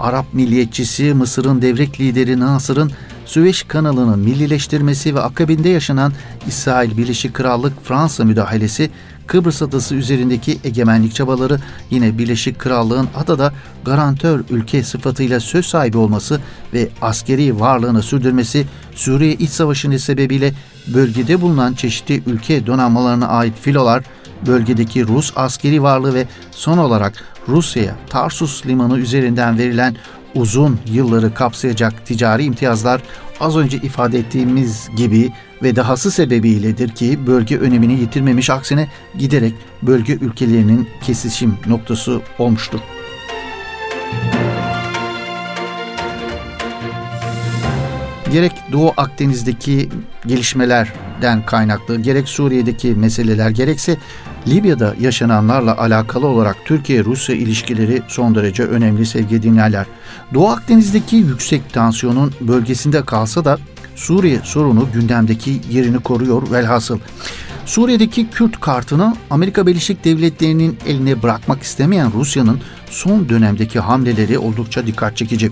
Arap 0.00 0.26
milliyetçisi 0.32 1.14
Mısır'ın 1.14 1.62
devrek 1.62 2.00
lideri 2.00 2.40
Nasır'ın 2.40 2.92
Süveyş 3.26 3.62
kanalının 3.62 4.18
millileştirmesi 4.18 5.14
ve 5.14 5.20
akabinde 5.20 5.68
yaşanan 5.68 6.12
İsrail 6.46 6.96
Birleşik 6.96 7.34
Krallık 7.34 7.84
Fransa 7.84 8.24
müdahalesi 8.24 8.90
Kıbrıs 9.26 9.62
adası 9.62 9.94
üzerindeki 9.94 10.58
egemenlik 10.64 11.14
çabaları 11.14 11.58
yine 11.90 12.18
Birleşik 12.18 12.58
Krallığın 12.58 13.08
adada 13.16 13.52
garantör 13.84 14.44
ülke 14.50 14.82
sıfatıyla 14.82 15.40
söz 15.40 15.66
sahibi 15.66 15.98
olması 15.98 16.40
ve 16.72 16.88
askeri 17.02 17.60
varlığını 17.60 18.02
sürdürmesi 18.02 18.66
Suriye 18.94 19.32
iç 19.32 19.50
savaşı 19.50 19.98
sebebiyle 19.98 20.52
bölgede 20.94 21.40
bulunan 21.40 21.74
çeşitli 21.74 22.22
ülke 22.26 22.66
donanmalarına 22.66 23.28
ait 23.28 23.54
filolar, 23.60 24.04
bölgedeki 24.46 25.06
Rus 25.06 25.32
askeri 25.36 25.82
varlığı 25.82 26.14
ve 26.14 26.26
son 26.50 26.78
olarak 26.78 27.24
Rusya'ya 27.48 27.96
Tarsus 28.10 28.66
limanı 28.66 28.98
üzerinden 28.98 29.58
verilen 29.58 29.96
uzun 30.34 30.78
yılları 30.86 31.34
kapsayacak 31.34 32.06
ticari 32.06 32.44
imtiyazlar 32.44 33.02
az 33.40 33.56
önce 33.56 33.76
ifade 33.76 34.18
ettiğimiz 34.18 34.88
gibi 34.96 35.32
ve 35.62 35.76
dahası 35.76 36.10
sebebiyledir 36.10 36.88
ki 36.88 37.26
bölge 37.26 37.58
önemini 37.58 38.00
yitirmemiş 38.00 38.50
aksine 38.50 38.88
giderek 39.18 39.54
bölge 39.82 40.12
ülkelerinin 40.12 40.88
kesişim 41.02 41.54
noktası 41.66 42.20
olmuştur. 42.38 42.80
Gerek 48.32 48.52
Doğu 48.72 48.92
Akdeniz'deki 48.96 49.88
gelişmelerden 50.26 51.46
kaynaklı, 51.46 52.00
gerek 52.00 52.28
Suriye'deki 52.28 52.88
meseleler, 52.88 53.50
gerekse 53.50 53.96
Libya'da 54.48 54.94
yaşananlarla 55.00 55.78
alakalı 55.78 56.26
olarak 56.26 56.56
Türkiye-Rusya 56.64 57.34
ilişkileri 57.34 58.02
son 58.08 58.34
derece 58.34 58.62
önemli 58.62 59.06
sevgili 59.06 59.42
dinlerler. 59.42 59.86
Doğu 60.34 60.48
Akdeniz'deki 60.48 61.16
yüksek 61.16 61.72
tansiyonun 61.72 62.32
bölgesinde 62.40 63.04
kalsa 63.04 63.44
da 63.44 63.58
Suriye 63.96 64.40
sorunu 64.44 64.88
gündemdeki 64.94 65.60
yerini 65.70 65.98
koruyor 65.98 66.50
velhasıl. 66.50 66.98
Suriye'deki 67.66 68.30
Kürt 68.30 68.60
kartını 68.60 69.16
Amerika 69.30 69.66
Birleşik 69.66 70.04
Devletleri'nin 70.04 70.78
eline 70.86 71.22
bırakmak 71.22 71.62
istemeyen 71.62 72.12
Rusya'nın 72.12 72.60
son 72.90 73.28
dönemdeki 73.28 73.80
hamleleri 73.80 74.38
oldukça 74.38 74.86
dikkat 74.86 75.16
çekici. 75.16 75.50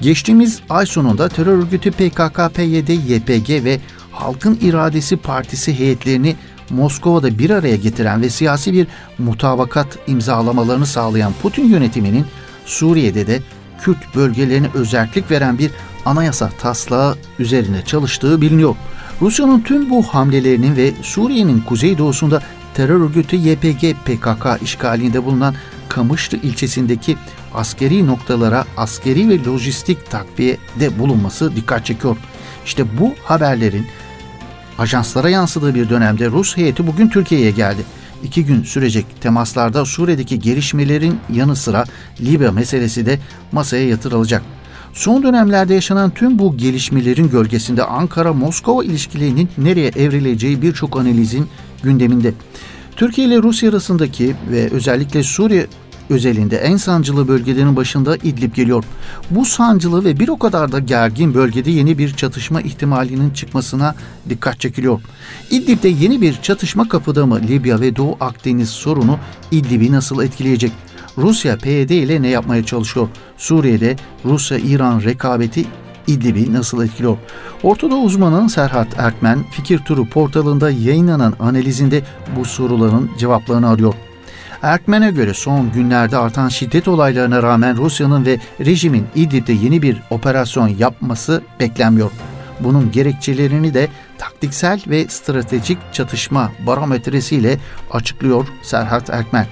Geçtiğimiz 0.00 0.60
ay 0.68 0.86
sonunda 0.86 1.28
terör 1.28 1.58
örgütü 1.58 1.90
PKK, 1.90 2.54
PYD, 2.54 2.88
YPG 2.88 3.64
ve 3.64 3.80
Halkın 4.12 4.58
İradesi 4.62 5.16
Partisi 5.16 5.78
heyetlerini 5.78 6.36
Moskova'da 6.70 7.38
bir 7.38 7.50
araya 7.50 7.76
getiren 7.76 8.22
ve 8.22 8.30
siyasi 8.30 8.72
bir 8.72 8.86
mutabakat 9.18 9.98
imzalamalarını 10.06 10.86
sağlayan 10.86 11.32
Putin 11.42 11.68
yönetiminin 11.68 12.26
Suriye'de 12.66 13.26
de 13.26 13.40
Kürt 13.80 14.14
bölgelerine 14.14 14.66
özellik 14.74 15.30
veren 15.30 15.58
bir 15.58 15.70
anayasa 16.04 16.50
taslağı 16.60 17.16
üzerine 17.38 17.84
çalıştığı 17.84 18.40
biliniyor. 18.40 18.74
Rusya'nın 19.20 19.60
tüm 19.60 19.90
bu 19.90 20.02
hamlelerinin 20.02 20.76
ve 20.76 20.92
Suriye'nin 21.02 21.60
kuzeydoğusunda 21.60 22.42
terör 22.74 23.00
örgütü 23.00 23.36
YPG 23.36 23.94
PKK 24.04 24.62
işgalinde 24.62 25.24
bulunan 25.24 25.54
Kamışlı 25.88 26.38
ilçesindeki 26.38 27.16
askeri 27.54 28.06
noktalara 28.06 28.64
askeri 28.76 29.28
ve 29.28 29.44
lojistik 29.44 30.10
takviyede 30.10 30.98
bulunması 30.98 31.56
dikkat 31.56 31.86
çekiyor. 31.86 32.16
İşte 32.64 32.98
bu 32.98 33.14
haberlerin 33.24 33.86
ajanslara 34.80 35.30
yansıdığı 35.30 35.74
bir 35.74 35.88
dönemde 35.88 36.26
Rus 36.26 36.56
heyeti 36.56 36.86
bugün 36.86 37.08
Türkiye'ye 37.08 37.50
geldi. 37.50 37.82
İki 38.24 38.44
gün 38.44 38.62
sürecek 38.62 39.06
temaslarda 39.20 39.84
Suriye'deki 39.84 40.38
gelişmelerin 40.38 41.18
yanı 41.32 41.56
sıra 41.56 41.84
Libya 42.20 42.52
meselesi 42.52 43.06
de 43.06 43.18
masaya 43.52 43.88
yatırılacak. 43.88 44.42
Son 44.92 45.22
dönemlerde 45.22 45.74
yaşanan 45.74 46.10
tüm 46.10 46.38
bu 46.38 46.56
gelişmelerin 46.56 47.30
gölgesinde 47.30 47.82
Ankara-Moskova 47.82 48.84
ilişkilerinin 48.84 49.48
nereye 49.58 49.88
evrileceği 49.88 50.62
birçok 50.62 50.96
analizin 50.96 51.48
gündeminde. 51.82 52.34
Türkiye 52.96 53.26
ile 53.26 53.42
Rusya 53.42 53.70
arasındaki 53.70 54.34
ve 54.50 54.70
özellikle 54.70 55.22
Suriye 55.22 55.66
özelinde 56.10 56.56
en 56.56 56.76
sancılı 56.76 57.28
bölgelerin 57.28 57.76
başında 57.76 58.16
İdlib 58.16 58.54
geliyor. 58.54 58.84
Bu 59.30 59.44
sancılı 59.44 60.04
ve 60.04 60.20
bir 60.20 60.28
o 60.28 60.38
kadar 60.38 60.72
da 60.72 60.78
gergin 60.78 61.34
bölgede 61.34 61.70
yeni 61.70 61.98
bir 61.98 62.14
çatışma 62.14 62.60
ihtimalinin 62.60 63.30
çıkmasına 63.30 63.94
dikkat 64.28 64.60
çekiliyor. 64.60 65.00
İdlib'de 65.50 65.88
yeni 65.88 66.20
bir 66.20 66.42
çatışma 66.42 66.88
kapıda 66.88 67.26
mı 67.26 67.40
Libya 67.48 67.80
ve 67.80 67.96
Doğu 67.96 68.16
Akdeniz 68.20 68.68
sorunu 68.68 69.18
İdlib'i 69.50 69.92
nasıl 69.92 70.22
etkileyecek? 70.22 70.72
Rusya 71.18 71.56
PYD 71.56 71.90
ile 71.90 72.22
ne 72.22 72.28
yapmaya 72.28 72.64
çalışıyor? 72.64 73.08
Suriye'de 73.36 73.96
Rusya-İran 74.24 75.02
rekabeti 75.02 75.64
İdlib'i 76.06 76.52
nasıl 76.52 76.84
etkiliyor? 76.84 77.16
Ortada 77.62 77.96
uzmanın 77.96 78.48
Serhat 78.48 78.98
Erkmen 78.98 79.44
Fikir 79.50 79.78
Turu 79.78 80.08
portalında 80.08 80.70
yayınlanan 80.70 81.34
analizinde 81.40 82.02
bu 82.36 82.44
soruların 82.44 83.10
cevaplarını 83.18 83.68
arıyor. 83.68 83.94
Erkmen'e 84.62 85.10
göre 85.10 85.34
son 85.34 85.72
günlerde 85.72 86.16
artan 86.16 86.48
şiddet 86.48 86.88
olaylarına 86.88 87.42
rağmen 87.42 87.76
Rusya'nın 87.76 88.26
ve 88.26 88.38
rejimin 88.60 89.06
İdlib'de 89.14 89.52
yeni 89.52 89.82
bir 89.82 90.02
operasyon 90.10 90.68
yapması 90.68 91.42
beklenmiyor. 91.60 92.10
Bunun 92.60 92.92
gerekçelerini 92.92 93.74
de 93.74 93.88
taktiksel 94.18 94.80
ve 94.86 95.08
stratejik 95.08 95.78
çatışma 95.92 96.52
barometresiyle 96.66 97.58
açıklıyor 97.90 98.46
Serhat 98.62 99.10
Erkmen. 99.10 99.46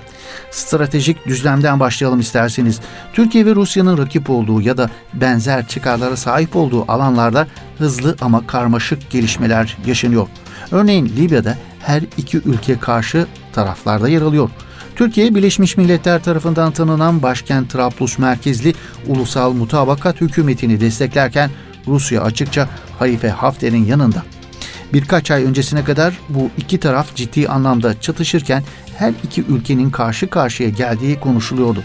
Stratejik 0.50 1.26
düzlemden 1.26 1.80
başlayalım 1.80 2.20
isterseniz. 2.20 2.80
Türkiye 3.12 3.46
ve 3.46 3.54
Rusya'nın 3.54 3.98
rakip 3.98 4.30
olduğu 4.30 4.60
ya 4.60 4.76
da 4.76 4.90
benzer 5.14 5.66
çıkarlara 5.66 6.16
sahip 6.16 6.56
olduğu 6.56 6.92
alanlarda 6.92 7.46
hızlı 7.78 8.16
ama 8.20 8.46
karmaşık 8.46 9.10
gelişmeler 9.10 9.76
yaşanıyor. 9.86 10.28
Örneğin 10.70 11.06
Libya'da 11.06 11.58
her 11.80 12.02
iki 12.16 12.38
ülke 12.38 12.78
karşı 12.78 13.26
taraflarda 13.52 14.08
yer 14.08 14.22
alıyor. 14.22 14.50
Türkiye 14.99 15.35
Birleşmiş 15.35 15.76
Milletler 15.76 16.23
tarafından 16.23 16.73
tanınan 16.73 17.23
başkent 17.23 17.71
Trablus 17.71 18.19
merkezli 18.19 18.75
ulusal 19.07 19.52
mutabakat 19.52 20.21
hükümetini 20.21 20.81
desteklerken 20.81 21.50
Rusya 21.87 22.23
açıkça 22.23 22.69
Halife 22.99 23.28
Hafter'in 23.28 23.84
yanında. 23.84 24.23
Birkaç 24.93 25.30
ay 25.30 25.45
öncesine 25.45 25.84
kadar 25.84 26.19
bu 26.28 26.50
iki 26.56 26.80
taraf 26.80 27.15
ciddi 27.15 27.49
anlamda 27.49 28.00
çatışırken 28.00 28.63
her 28.97 29.13
iki 29.23 29.43
ülkenin 29.43 29.91
karşı 29.91 30.30
karşıya 30.30 30.69
geldiği 30.69 31.21
konuşuluyordu. 31.21 31.82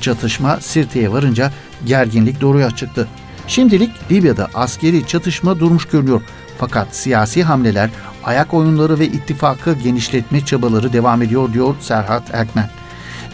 Çatışma 0.00 0.60
Sirte'ye 0.60 1.12
varınca 1.12 1.52
gerginlik 1.84 2.40
doğruya 2.40 2.70
çıktı. 2.70 3.08
Şimdilik 3.48 3.90
Libya'da 4.10 4.48
askeri 4.54 5.06
çatışma 5.06 5.60
durmuş 5.60 5.84
görünüyor. 5.84 6.22
Fakat 6.58 6.96
siyasi 6.96 7.42
hamleler, 7.42 7.90
ayak 8.26 8.54
oyunları 8.54 8.98
ve 8.98 9.06
ittifakı 9.06 9.72
genişletme 9.72 10.44
çabaları 10.44 10.92
devam 10.92 11.22
ediyor 11.22 11.52
diyor 11.52 11.74
Serhat 11.80 12.34
Erkmen. 12.34 12.70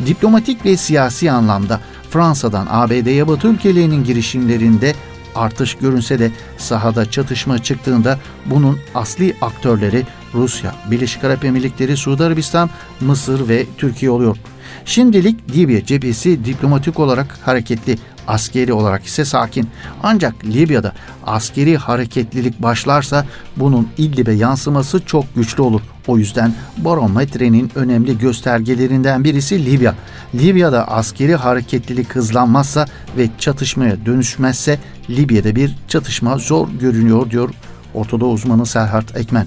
Diplomatik 0.07 0.65
ve 0.65 0.77
siyasi 0.77 1.31
anlamda 1.31 1.81
Fransa'dan 2.11 2.67
ABD'ye 2.71 3.29
Batı 3.29 3.49
ülkelerinin 3.49 4.05
girişimlerinde 4.05 4.95
artış 5.35 5.75
görünse 5.75 6.19
de 6.19 6.31
sahada 6.59 7.11
çatışma 7.11 7.59
çıktığında 7.59 8.19
bunun 8.47 8.79
asli 8.95 9.37
aktörleri 9.41 10.07
Rusya, 10.35 10.75
Birleşik 10.91 11.25
Arap 11.25 11.45
Emirlikleri, 11.45 11.97
Suudi 11.97 12.25
Arabistan, 12.25 12.71
Mısır 13.01 13.49
ve 13.49 13.67
Türkiye 13.79 14.11
oluyor. 14.11 14.37
Şimdilik 14.85 15.57
Libya 15.57 15.85
cephesi 15.85 16.45
diplomatik 16.45 16.99
olarak 16.99 17.39
hareketli, 17.43 17.99
askeri 18.27 18.73
olarak 18.73 19.05
ise 19.05 19.25
sakin. 19.25 19.69
Ancak 20.03 20.45
Libya'da 20.45 20.93
askeri 21.27 21.77
hareketlilik 21.77 22.63
başlarsa 22.63 23.27
bunun 23.57 23.89
İdlib'e 23.99 24.33
yansıması 24.33 25.01
çok 25.07 25.35
güçlü 25.35 25.63
olur. 25.63 25.81
O 26.07 26.19
yüzden 26.19 26.55
barometrenin 26.77 27.71
önemli 27.75 28.19
göstergelerinden 28.19 29.25
birisi 29.25 29.67
Libya. 29.67 29.95
Libya'da 30.35 30.89
askeri 30.89 31.37
hareketlilik 31.37 32.15
hızlanmazsa 32.15 32.87
ve 33.17 33.29
çatışmaya 33.39 34.07
dönüşmezse 34.07 34.79
Libya'da 35.11 35.57
bir 35.57 35.77
çatışma 35.89 36.39
zor 36.39 36.69
görünüyor 36.81 37.31
diyor 37.31 37.51
Ortada 37.95 38.27
uzmanı 38.27 38.67
Serhat 38.67 39.17
Ekmen. 39.17 39.47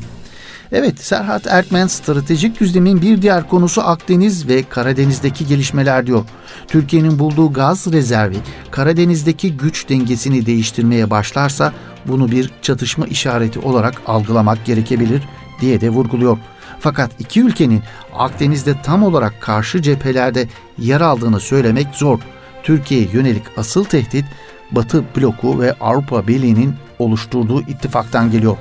Evet, 0.72 1.00
Serhat 1.00 1.48
Erkmen 1.48 1.88
stratejik 1.88 2.60
düzlemin 2.60 3.02
bir 3.02 3.22
diğer 3.22 3.50
konusu 3.50 3.82
Akdeniz 3.82 4.48
ve 4.48 4.64
Karadeniz'deki 4.64 5.48
gelişmeler 5.48 6.08
diyor. 6.08 6.26
Türkiye'nin 6.68 7.20
bulduğu 7.20 7.54
gaz 7.54 7.92
rezervi 7.94 8.38
Karadeniz'deki 8.72 9.58
güç 9.58 9.90
dengesini 9.90 10.46
değiştirmeye 10.46 11.10
başlarsa 11.10 11.74
bunu 12.06 12.32
bir 12.32 12.52
çatışma 12.62 13.06
işareti 13.06 13.60
olarak 13.60 14.02
algılamak 14.08 14.66
gerekebilir 14.66 15.22
diye 15.62 15.82
de 15.82 15.90
vurguluyor. 15.90 16.38
Fakat 16.80 17.12
iki 17.20 17.42
ülkenin 17.42 17.82
Akdeniz'de 18.14 18.82
tam 18.84 19.04
olarak 19.04 19.42
karşı 19.42 19.82
cephelerde 19.82 20.48
yer 20.78 21.02
aldığını 21.02 21.40
söylemek 21.40 21.88
zor. 21.96 22.20
Türkiye'ye 22.64 23.08
yönelik 23.14 23.44
asıl 23.58 23.84
tehdit 23.84 24.26
Batı 24.72 25.04
bloku 25.18 25.62
ve 25.62 25.74
Avrupa 25.74 26.28
Birliği'nin 26.28 26.76
oluşturduğu 27.00 27.62
ittifaktan 27.62 28.32
geliyor. 28.32 28.58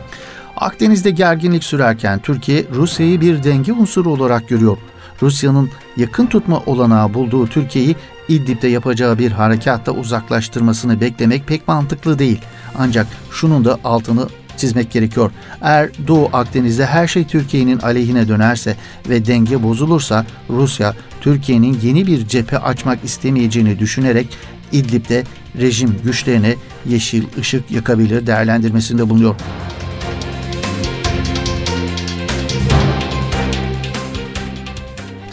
Akdeniz'de 0.56 1.10
gerginlik 1.10 1.64
sürerken 1.64 2.18
Türkiye 2.18 2.64
Rusya'yı 2.74 3.20
bir 3.20 3.42
denge 3.42 3.72
unsuru 3.72 4.10
olarak 4.10 4.48
görüyor. 4.48 4.78
Rusya'nın 5.22 5.70
yakın 5.96 6.26
tutma 6.26 6.62
olanağı 6.66 7.14
bulduğu 7.14 7.46
Türkiye'yi 7.46 7.96
İdlib'de 8.28 8.68
yapacağı 8.68 9.18
bir 9.18 9.32
harekatta 9.32 9.92
uzaklaştırmasını 9.92 11.00
beklemek 11.00 11.46
pek 11.46 11.68
mantıklı 11.68 12.18
değil. 12.18 12.40
Ancak 12.78 13.06
şunun 13.30 13.64
da 13.64 13.78
altını 13.84 14.28
çizmek 14.56 14.90
gerekiyor. 14.90 15.30
Eğer 15.62 15.90
Doğu 16.06 16.30
Akdeniz'de 16.32 16.86
her 16.86 17.08
şey 17.08 17.24
Türkiye'nin 17.24 17.78
aleyhine 17.78 18.28
dönerse 18.28 18.76
ve 19.08 19.26
denge 19.26 19.62
bozulursa 19.62 20.26
Rusya 20.50 20.94
Türkiye'nin 21.20 21.78
yeni 21.82 22.06
bir 22.06 22.28
cephe 22.28 22.58
açmak 22.58 23.04
istemeyeceğini 23.04 23.78
düşünerek 23.78 24.28
İdlib'de 24.72 25.24
rejim 25.60 25.96
güçlerine 26.04 26.54
yeşil 26.86 27.24
ışık 27.38 27.70
yakabilir 27.70 28.26
değerlendirmesinde 28.26 29.10
bulunuyor. 29.10 29.34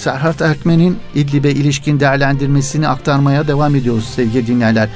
Serhat 0.01 0.41
Erkmen'in 0.41 0.97
İdlib'e 1.15 1.51
ilişkin 1.51 1.99
değerlendirmesini 1.99 2.87
aktarmaya 2.87 3.47
devam 3.47 3.75
ediyoruz 3.75 4.09
sevgili 4.15 4.47
dinleyenler. 4.47 4.89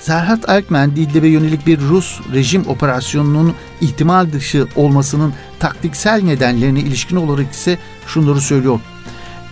Serhat 0.00 0.48
Erkmen, 0.48 0.90
İdlib'e 0.90 1.28
yönelik 1.28 1.66
bir 1.66 1.80
Rus 1.80 2.20
rejim 2.32 2.66
operasyonunun 2.68 3.54
ihtimal 3.80 4.32
dışı 4.32 4.66
olmasının 4.76 5.32
taktiksel 5.58 6.22
nedenlerine 6.22 6.80
ilişkin 6.80 7.16
olarak 7.16 7.52
ise 7.52 7.78
şunları 8.06 8.40
söylüyor. 8.40 8.80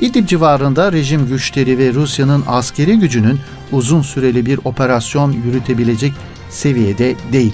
İdlib 0.00 0.26
civarında 0.26 0.92
rejim 0.92 1.28
güçleri 1.28 1.78
ve 1.78 1.92
Rusya'nın 1.94 2.44
askeri 2.46 2.98
gücünün 2.98 3.40
uzun 3.72 4.02
süreli 4.02 4.46
bir 4.46 4.60
operasyon 4.64 5.32
yürütebilecek 5.32 6.12
seviyede 6.50 7.14
değil. 7.32 7.52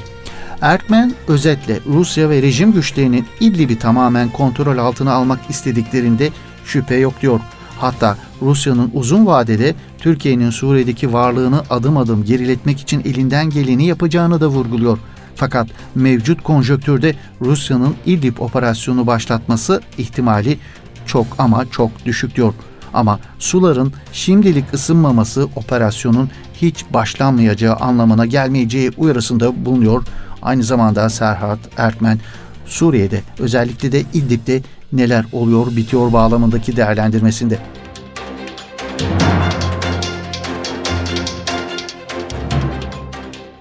Erkmen 0.60 1.12
özetle 1.28 1.78
Rusya 1.86 2.30
ve 2.30 2.42
rejim 2.42 2.72
güçlerinin 2.72 3.26
İdlib'i 3.40 3.78
tamamen 3.78 4.28
kontrol 4.28 4.78
altına 4.78 5.12
almak 5.12 5.40
istediklerinde 5.48 6.30
şüphe 6.66 6.94
yok 6.94 7.14
diyor. 7.22 7.40
Hatta 7.78 8.16
Rusya'nın 8.42 8.90
uzun 8.94 9.26
vadede 9.26 9.74
Türkiye'nin 9.98 10.50
Suriye'deki 10.50 11.12
varlığını 11.12 11.62
adım 11.70 11.96
adım 11.96 12.24
geriletmek 12.24 12.80
için 12.80 13.00
elinden 13.04 13.50
geleni 13.50 13.86
yapacağını 13.86 14.40
da 14.40 14.46
vurguluyor. 14.46 14.98
Fakat 15.34 15.68
mevcut 15.94 16.42
konjöktürde 16.42 17.14
Rusya'nın 17.40 17.94
İdlib 18.06 18.38
operasyonu 18.38 19.06
başlatması 19.06 19.80
ihtimali 19.98 20.58
çok 21.06 21.26
ama 21.38 21.70
çok 21.70 22.04
düşük 22.04 22.36
diyor. 22.36 22.54
Ama 22.94 23.18
suların 23.38 23.92
şimdilik 24.12 24.74
ısınmaması 24.74 25.48
operasyonun 25.56 26.30
hiç 26.54 26.84
başlanmayacağı 26.90 27.76
anlamına 27.76 28.26
gelmeyeceği 28.26 28.90
uyarısında 28.96 29.66
bulunuyor. 29.66 30.04
Aynı 30.42 30.62
zamanda 30.62 31.10
Serhat 31.10 31.58
Erkmen 31.76 32.18
Suriye'de 32.66 33.22
özellikle 33.38 33.92
de 33.92 34.00
İdlib'de 34.00 34.62
neler 34.96 35.24
oluyor 35.32 35.66
bitiyor 35.76 36.12
bağlamındaki 36.12 36.76
değerlendirmesinde. 36.76 37.58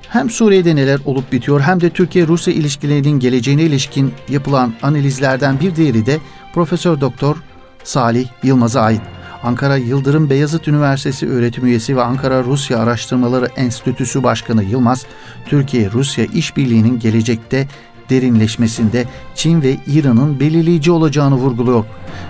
Hem 0.10 0.30
Suriye'de 0.30 0.76
neler 0.76 1.00
olup 1.06 1.32
bitiyor 1.32 1.62
hem 1.62 1.82
de 1.82 1.90
Türkiye-Rusya 1.90 2.54
ilişkilerinin 2.54 3.20
geleceğine 3.20 3.64
ilişkin 3.64 4.14
yapılan 4.30 4.74
analizlerden 4.82 5.60
bir 5.60 5.76
diğeri 5.76 6.06
de 6.06 6.18
Profesör 6.54 7.02
Doktor 7.02 7.36
Salih 7.84 8.28
Yılmaz'a 8.44 8.82
ait. 8.82 9.02
Ankara 9.44 9.78
Yıldırım 9.78 10.30
Beyazıt 10.30 10.68
Üniversitesi 10.68 11.30
öğretim 11.30 11.66
üyesi 11.66 11.98
ve 11.98 12.04
Ankara 12.04 12.44
Rusya 12.44 12.80
Araştırmaları 12.80 13.46
Enstitüsü 13.56 14.24
Başkanı 14.24 14.64
Yılmaz, 14.64 15.06
Türkiye-Rusya 15.46 16.26
işbirliğinin 16.26 17.00
gelecekte 17.00 17.68
derinleşmesinde 18.10 19.06
Çin 19.36 19.62
ve 19.62 19.78
İran'ın 19.88 20.40
belirleyici 20.40 20.92
olacağını 20.92 21.36
vurguluyor. 21.36 21.86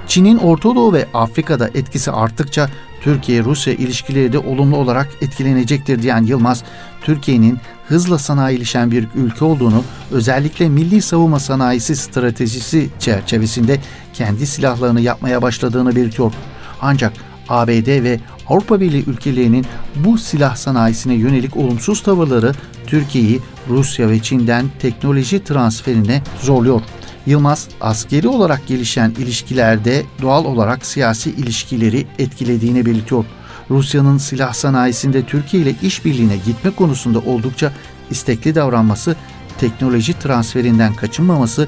Çin'in 0.08 0.38
Orta 0.38 0.76
Doğu 0.76 0.94
ve 0.94 1.08
Afrika'da 1.14 1.68
etkisi 1.68 2.12
arttıkça 2.12 2.70
Türkiye-Rusya 3.02 3.74
ilişkileri 3.74 4.34
de 4.34 4.40
olumlu 4.40 4.78
olarak 4.78 5.10
etkilenecektir 5.22 6.02
diyen 6.02 6.24
Yılmaz, 6.24 6.64
Türkiye'nin 7.02 7.60
hızla 7.88 8.20
sanayileşen 8.20 8.92
bir 8.92 9.08
ülke 9.16 9.46
olduğunu, 9.46 9.84
özellikle 10.12 10.70
milli 10.70 11.02
savunma 11.02 11.40
sanayisi 11.40 11.96
stratejisi 11.96 12.90
çerçevesinde 13.00 13.80
kendi 14.14 14.48
silahlarını 14.48 15.02
yapmaya 15.02 15.42
başladığını 15.42 15.96
belirtiyor. 15.96 16.34
Ancak 16.82 17.14
ABD 17.50 18.04
ve 18.04 18.20
Avrupa 18.50 18.80
Birliği 18.80 19.04
ülkelerinin 19.08 19.66
bu 19.96 20.18
silah 20.18 20.56
sanayisine 20.56 21.14
yönelik 21.14 21.58
olumsuz 21.58 22.04
tavırları 22.04 22.52
Türkiye'yi 22.88 23.40
Rusya 23.70 24.10
ve 24.10 24.22
Çin'den 24.22 24.66
teknoloji 24.80 25.44
transferine 25.44 26.22
zorluyor. 26.42 26.82
Yılmaz, 27.26 27.68
askeri 27.82 28.28
olarak 28.28 28.68
gelişen 28.68 29.12
ilişkilerde 29.12 30.04
doğal 30.22 30.46
olarak 30.46 30.86
siyasi 30.86 31.30
ilişkileri 31.30 32.08
etkilediğini 32.20 32.86
belirtiyor. 32.86 33.26
Rusya'nın 33.70 34.18
silah 34.18 34.54
sanayisinde 34.54 35.26
Türkiye 35.26 35.64
ile 35.64 35.76
işbirliğine 35.82 36.38
gitme 36.38 36.72
konusunda 36.72 37.20
oldukça 37.20 37.74
istekli 38.10 38.56
davranması, 38.56 39.16
teknoloji 39.60 40.20
transferinden 40.20 40.94
kaçınmaması, 40.94 41.68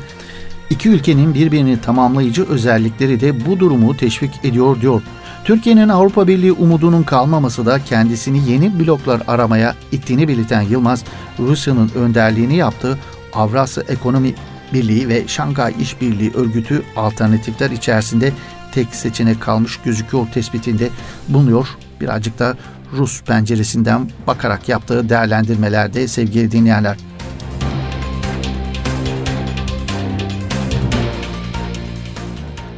iki 0.70 0.90
ülkenin 0.90 1.34
birbirini 1.34 1.82
tamamlayıcı 1.82 2.44
özellikleri 2.44 3.20
de 3.20 3.46
bu 3.46 3.60
durumu 3.60 3.98
teşvik 3.98 4.32
ediyor 4.44 4.82
diyor. 4.82 5.02
Türkiye'nin 5.48 5.90
Avrupa 5.90 6.28
Birliği 6.28 6.52
umudunun 6.52 7.04
kalmaması 7.04 7.66
da 7.66 7.84
kendisini 7.84 8.52
yeni 8.52 8.80
bloklar 8.80 9.22
aramaya 9.28 9.76
ittiğini 9.92 10.28
belirten 10.28 10.62
Yılmaz, 10.62 11.04
Rusya'nın 11.40 11.92
önderliğini 11.96 12.56
yaptığı 12.56 12.98
Avrasya 13.34 13.84
Ekonomi 13.84 14.34
Birliği 14.74 15.10
ve 15.10 15.28
Şangay 15.28 15.74
İşbirliği 15.80 16.32
Örgütü 16.34 16.84
alternatifler 16.96 17.72
içerisinde 17.72 18.34
tek 18.72 18.96
seçenek 18.96 19.42
kalmış 19.42 19.78
gözüküyor 19.78 20.28
tespitinde 20.34 20.90
bulunuyor. 21.30 21.68
Birazcık 22.02 22.40
da 22.40 22.58
Rus 22.98 23.22
penceresinden 23.24 24.10
bakarak 24.28 24.70
yaptığı 24.70 25.10
değerlendirmelerde 25.10 26.08
sevgili 26.08 26.52
dinleyenler. 26.52 26.98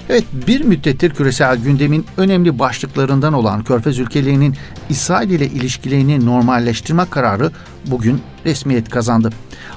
Evet 0.09 0.23
bir 0.47 0.61
müddettir 0.61 1.09
küresel 1.09 1.57
gündemin 1.57 2.05
önemli 2.17 2.59
başlıklarından 2.59 3.33
olan 3.33 3.63
Körfez 3.63 3.99
ülkelerinin 3.99 4.55
İsrail 4.89 5.29
ile 5.29 5.45
ilişkilerini 5.45 6.25
normalleştirme 6.25 7.05
kararı 7.09 7.51
bugün 7.85 8.21
resmiyet 8.45 8.89
kazandı. 8.89 9.29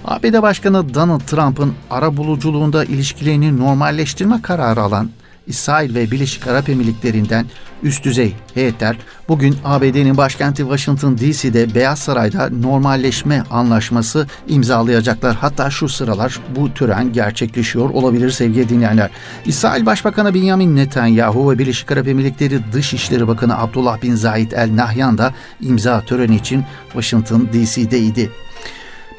ABD 0.05 0.43
Başkanı 0.43 0.95
Donald 0.95 1.21
Trump'ın 1.21 1.75
ara 1.91 2.17
buluculuğunda 2.17 2.85
ilişkilerini 2.85 3.59
normalleştirme 3.59 4.43
kararı 4.43 4.83
alan 4.83 5.11
İsrail 5.47 5.95
ve 5.95 6.11
Birleşik 6.11 6.47
Arap 6.47 6.69
Emirlikleri'nden 6.69 7.47
üst 7.83 8.05
düzey 8.05 8.35
heyetler 8.55 8.97
bugün 9.29 9.57
ABD'nin 9.65 10.17
başkenti 10.17 10.63
Washington 10.63 11.19
DC'de 11.19 11.75
Beyaz 11.75 11.99
Saray'da 11.99 12.49
normalleşme 12.51 13.43
anlaşması 13.51 14.27
imzalayacaklar. 14.49 15.37
Hatta 15.37 15.71
şu 15.71 15.89
sıralar 15.89 16.41
bu 16.57 16.75
tören 16.75 17.13
gerçekleşiyor 17.13 17.91
olabilir 17.91 18.31
sevgili 18.31 18.69
dinleyenler. 18.69 19.11
İsrail 19.45 19.87
Başbakanı 19.87 20.35
Benjamin 20.35 20.77
Netanyahu 20.77 21.51
ve 21.51 21.59
Birleşik 21.59 21.93
Arap 21.93 22.09
Emirlikleri 22.09 22.61
Dışişleri 22.73 23.29
Bakanı 23.29 23.59
Abdullah 23.59 24.03
bin 24.03 24.15
Zayed 24.15 24.53
El 24.53 24.77
Nahyan 24.77 25.19
da 25.19 25.35
imza 25.61 26.01
töreni 26.01 26.37
için 26.37 26.65
Washington 26.93 27.49
DC'deydi. 27.53 28.31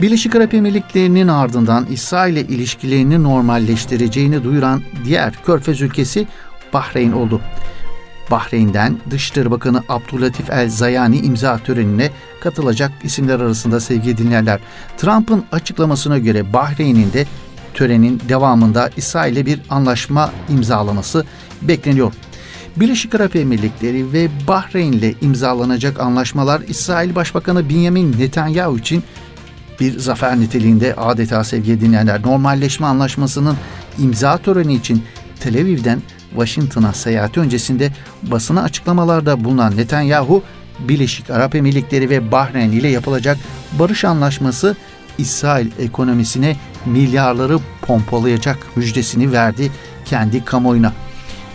Birleşik 0.02 0.36
Arap 0.36 0.54
Emirlikleri'nin 0.54 1.28
ardından 1.28 1.86
İsrail 1.90 2.34
ile 2.34 2.42
ilişkilerini 2.42 3.24
normalleştireceğini 3.24 4.44
duyuran 4.44 4.82
diğer 5.06 5.34
körfez 5.46 5.82
ülkesi 5.82 6.28
Bahreyn 6.74 7.12
oldu. 7.12 7.42
Bahreyn'den 8.32 8.98
Dışişleri 9.12 9.52
Bakanı 9.52 9.84
Abdülatif 9.90 10.50
El 10.50 10.70
Zayani 10.70 11.18
imza 11.18 11.58
törenine 11.58 12.10
katılacak 12.42 12.92
isimler 13.04 13.40
arasında 13.40 13.80
sevgili 13.80 14.18
dinleyenler. 14.18 14.60
Trump'ın 14.98 15.44
açıklamasına 15.52 16.18
göre 16.18 16.54
Bahreyn'in 16.54 17.14
de 17.14 17.26
törenin 17.74 18.22
devamında 18.30 18.90
İsrail 18.98 19.34
ile 19.34 19.46
bir 19.46 19.60
anlaşma 19.70 20.32
imzalaması 20.50 21.26
bekleniyor. 21.62 22.14
Birleşik 22.76 23.16
Arap 23.16 23.36
Emirlikleri 23.36 24.14
ve 24.14 24.30
Bahreyn 24.48 24.92
ile 24.92 25.14
imzalanacak 25.22 26.00
anlaşmalar 26.00 26.62
İsrail 26.68 27.16
Başbakanı 27.16 27.70
Benjamin 27.70 28.16
Netanyahu 28.20 28.78
için 28.78 29.04
bir 29.80 30.00
zafer 30.00 30.40
niteliğinde 30.40 30.96
adeta 30.96 31.44
sevgili 31.44 31.82
dinleyenler 31.82 32.22
normalleşme 32.22 32.88
anlaşmasının 32.88 33.58
imza 34.00 34.38
töreni 34.38 34.74
için 34.74 35.04
Tel 35.40 35.62
Aviv'den 35.62 36.02
Washington'a 36.30 36.94
seyahati 36.94 37.40
öncesinde 37.40 37.92
basına 38.24 38.64
açıklamalarda 38.64 39.44
bulunan 39.44 39.78
Netanyahu, 39.78 40.44
Birleşik 40.80 41.30
Arap 41.30 41.56
Emirlikleri 41.56 42.10
ve 42.10 42.32
Bahreyn 42.32 42.72
ile 42.72 42.88
yapılacak 42.88 43.38
barış 43.80 44.06
anlaşması 44.06 44.76
İsrail 45.18 45.68
ekonomisine 45.80 46.56
milyarları 46.86 47.60
pompalayacak 47.82 48.58
müjdesini 48.76 49.32
verdi 49.32 49.72
kendi 50.06 50.46
kamuoyuna. 50.46 50.94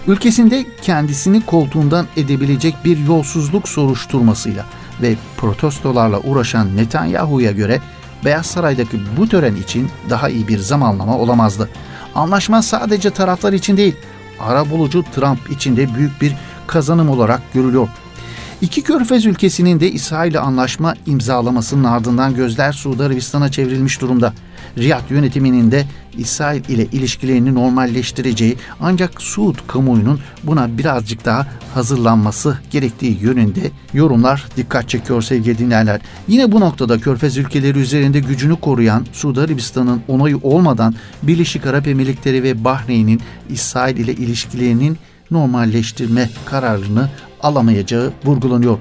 Ülkesinde 0.07 0.65
kendisini 0.83 1.41
koltuğundan 1.47 2.07
edebilecek 2.17 2.75
bir 2.85 2.99
yolsuzluk 2.99 3.69
soruşturmasıyla 3.69 4.65
ve 5.03 5.15
protestolarla 5.37 6.21
uğraşan 6.21 6.77
Netanyahu'ya 6.77 7.53
göre 7.53 7.81
Beyaz 8.25 8.47
Saray'daki 8.47 9.01
bu 9.17 9.29
tören 9.29 9.57
için 9.57 9.91
daha 10.11 10.29
iyi 10.29 10.49
bir 10.49 10.59
zamanlama 10.59 11.19
olamazdı. 11.19 11.69
Anlaşma 12.15 12.63
sadece 12.63 13.11
taraflar 13.11 13.53
için 13.53 13.77
değil, 13.77 13.97
ara 14.41 14.71
bulucu 14.71 15.05
Trump 15.15 15.51
için 15.51 15.77
de 15.77 15.95
büyük 15.95 16.23
bir 16.23 16.35
kazanım 16.67 17.11
olarak 17.11 17.53
görülüyor. 17.55 17.89
İki 18.61 18.83
körfez 18.83 19.27
ülkesinin 19.27 19.81
de 19.81 19.91
İsrail 19.91 20.31
ile 20.31 20.41
anlaşma 20.41 20.95
imzalamasının 21.07 21.85
ardından 21.85 22.35
gözler 22.35 22.73
Suudi 22.73 23.03
Arabistan'a 23.03 23.51
çevrilmiş 23.51 24.01
durumda. 24.01 24.33
Riyad 24.79 25.11
yönetiminin 25.11 25.71
de 25.71 25.85
İsrail 26.19 26.65
ile 26.65 26.85
ilişkilerini 26.85 27.55
normalleştireceği 27.55 28.57
ancak 28.81 29.23
Suud 29.23 29.57
kamuoyunun 29.67 30.21
buna 30.43 30.79
birazcık 30.79 31.25
daha 31.25 31.47
hazırlanması 31.75 32.59
gerektiği 32.71 33.19
yönünde 33.23 33.71
yorumlar 33.93 34.47
dikkat 34.57 34.89
çekiyor 34.89 35.23
sevgili 35.23 35.59
dinleyenler. 35.59 36.01
Yine 36.29 36.53
bu 36.53 36.61
noktada 36.61 37.01
Körfez 37.01 37.37
ülkeleri 37.37 37.79
üzerinde 37.79 38.21
gücünü 38.21 38.57
koruyan 38.57 39.07
Suudi 39.13 39.41
Arabistan'ın 39.41 40.03
onayı 40.09 40.39
olmadan 40.43 40.95
Birleşik 41.23 41.67
Arap 41.67 41.87
Emirlikleri 41.89 42.43
ve 42.43 42.65
Bahreyn'in 42.65 43.21
İsrail 43.51 43.97
ile 43.97 44.13
ilişkilerinin 44.13 44.99
normalleştirme 45.31 46.31
kararını 46.47 47.09
alamayacağı 47.43 48.13
vurgulanıyor. 48.25 48.79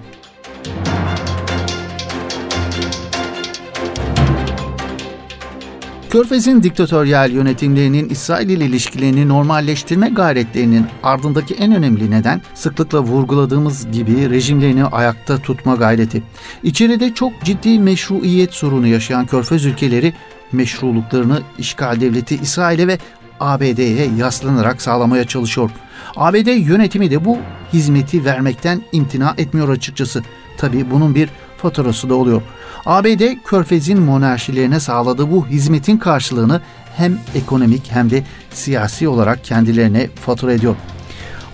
Körfez'in 6.09 6.63
diktatöryel 6.63 7.31
yönetimlerinin 7.31 8.09
İsrail 8.09 8.49
ile 8.49 8.65
ilişkilerini 8.65 9.27
normalleştirme 9.27 10.09
gayretlerinin 10.09 10.85
ardındaki 11.03 11.53
en 11.53 11.75
önemli 11.75 12.11
neden 12.11 12.41
sıklıkla 12.53 12.99
vurguladığımız 12.99 13.91
gibi 13.91 14.29
rejimlerini 14.29 14.85
ayakta 14.85 15.37
tutma 15.37 15.75
gayreti. 15.75 16.23
İçeride 16.63 17.13
çok 17.13 17.43
ciddi 17.43 17.79
meşruiyet 17.79 18.53
sorunu 18.53 18.87
yaşayan 18.87 19.25
Körfez 19.25 19.65
ülkeleri 19.65 20.13
meşruluklarını 20.51 21.41
işgal 21.57 22.01
devleti 22.01 22.35
İsrail'e 22.35 22.87
ve 22.87 22.97
ABD'ye 23.39 24.09
yaslanarak 24.17 24.81
sağlamaya 24.81 25.27
çalışıyor. 25.27 25.69
ABD 26.15 26.47
yönetimi 26.47 27.11
de 27.11 27.25
bu 27.25 27.37
hizmeti 27.73 28.25
vermekten 28.25 28.81
imtina 28.91 29.33
etmiyor 29.37 29.69
açıkçası. 29.69 30.23
Tabi 30.57 30.91
bunun 30.91 31.15
bir 31.15 31.29
faturası 31.57 32.09
da 32.09 32.15
oluyor. 32.15 32.41
ABD 32.87 33.43
körfezin 33.45 33.99
monarşilerine 33.99 34.79
sağladığı 34.79 35.31
bu 35.31 35.47
hizmetin 35.47 35.97
karşılığını 35.97 36.61
hem 36.95 37.19
ekonomik 37.35 37.91
hem 37.91 38.09
de 38.09 38.23
siyasi 38.51 39.07
olarak 39.07 39.43
kendilerine 39.43 40.09
fatura 40.15 40.53
ediyor. 40.53 40.75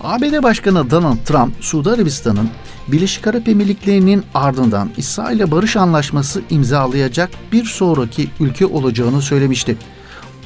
ABD 0.00 0.42
Başkanı 0.42 0.90
Donald 0.90 1.16
Trump, 1.24 1.54
Suudi 1.60 1.90
Arabistan'ın 1.90 2.50
Birleşik 2.88 3.26
Arap 3.26 3.48
Emirlikleri'nin 3.48 4.24
ardından 4.34 4.90
İsrail'le 4.96 5.50
barış 5.50 5.76
anlaşması 5.76 6.42
imzalayacak 6.50 7.30
bir 7.52 7.64
sonraki 7.64 8.28
ülke 8.40 8.66
olacağını 8.66 9.22
söylemişti. 9.22 9.76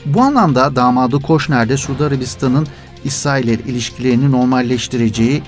Bu 0.06 0.22
anlamda 0.22 0.76
damadı 0.76 1.20
Koşner 1.20 1.68
de 1.68 1.76
Suudi 1.76 2.04
Arabistan'ın 2.04 2.66
İsrail 3.04 3.44
ile 3.48 3.52
ilişkilerini 3.52 4.32
normalleştireceğini 4.32 5.42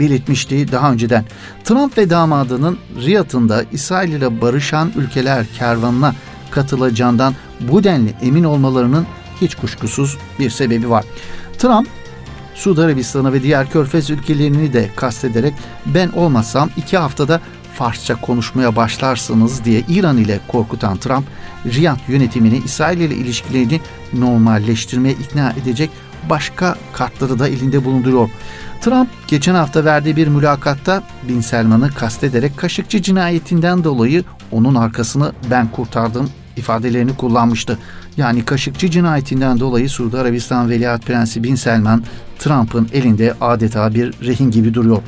belirtmişti 0.00 0.72
daha 0.72 0.92
önceden. 0.92 1.24
Trump 1.64 1.98
ve 1.98 2.10
damadının 2.10 2.78
Riyad'ın 3.04 3.48
da 3.48 3.64
İsrail 3.72 4.12
ile 4.12 4.40
barışan 4.40 4.92
ülkeler 4.96 5.46
kervanına 5.58 6.14
katılacağından 6.50 7.34
bu 7.60 7.84
denli 7.84 8.14
emin 8.22 8.44
olmalarının 8.44 9.06
hiç 9.40 9.54
kuşkusuz 9.54 10.18
bir 10.38 10.50
sebebi 10.50 10.90
var. 10.90 11.04
Trump 11.58 11.88
Suudi 12.54 12.82
Arabistan'ı 12.82 13.32
ve 13.32 13.42
diğer 13.42 13.70
körfez 13.70 14.10
ülkelerini 14.10 14.72
de 14.72 14.90
kastederek 14.96 15.54
ben 15.86 16.08
olmasam 16.08 16.70
iki 16.76 16.98
haftada 16.98 17.40
Farsça 17.74 18.20
konuşmaya 18.20 18.76
başlarsınız 18.76 19.64
diye 19.64 19.82
İran 19.88 20.16
ile 20.16 20.40
korkutan 20.48 20.96
Trump, 20.96 21.24
Riyad 21.66 21.98
yönetimini 22.08 22.62
İsrail 22.64 23.00
ile 23.00 23.14
ilişkilerini 23.14 23.80
normalleştirmeye 24.12 25.14
ikna 25.14 25.54
edecek 25.62 25.90
başka 26.30 26.76
kartları 26.92 27.38
da 27.38 27.48
elinde 27.48 27.84
bulunduruyor. 27.84 28.28
Trump 28.80 29.08
geçen 29.28 29.54
hafta 29.54 29.84
verdiği 29.84 30.16
bir 30.16 30.28
mülakatta 30.28 31.02
Bin 31.28 31.40
Selman'ı 31.40 31.90
kastederek 31.90 32.56
Kaşıkçı 32.56 33.02
cinayetinden 33.02 33.84
dolayı 33.84 34.24
onun 34.52 34.74
arkasını 34.74 35.32
ben 35.50 35.70
kurtardım 35.70 36.30
ifadelerini 36.56 37.16
kullanmıştı. 37.16 37.78
Yani 38.16 38.44
Kaşıkçı 38.44 38.90
cinayetinden 38.90 39.60
dolayı 39.60 39.90
Suudi 39.90 40.18
Arabistan 40.18 40.70
Veliaht 40.70 41.06
Prensi 41.06 41.42
Bin 41.42 41.54
Selman 41.54 42.02
Trump'ın 42.38 42.88
elinde 42.92 43.34
adeta 43.40 43.94
bir 43.94 44.12
rehin 44.26 44.50
gibi 44.50 44.74
duruyor. 44.74 45.02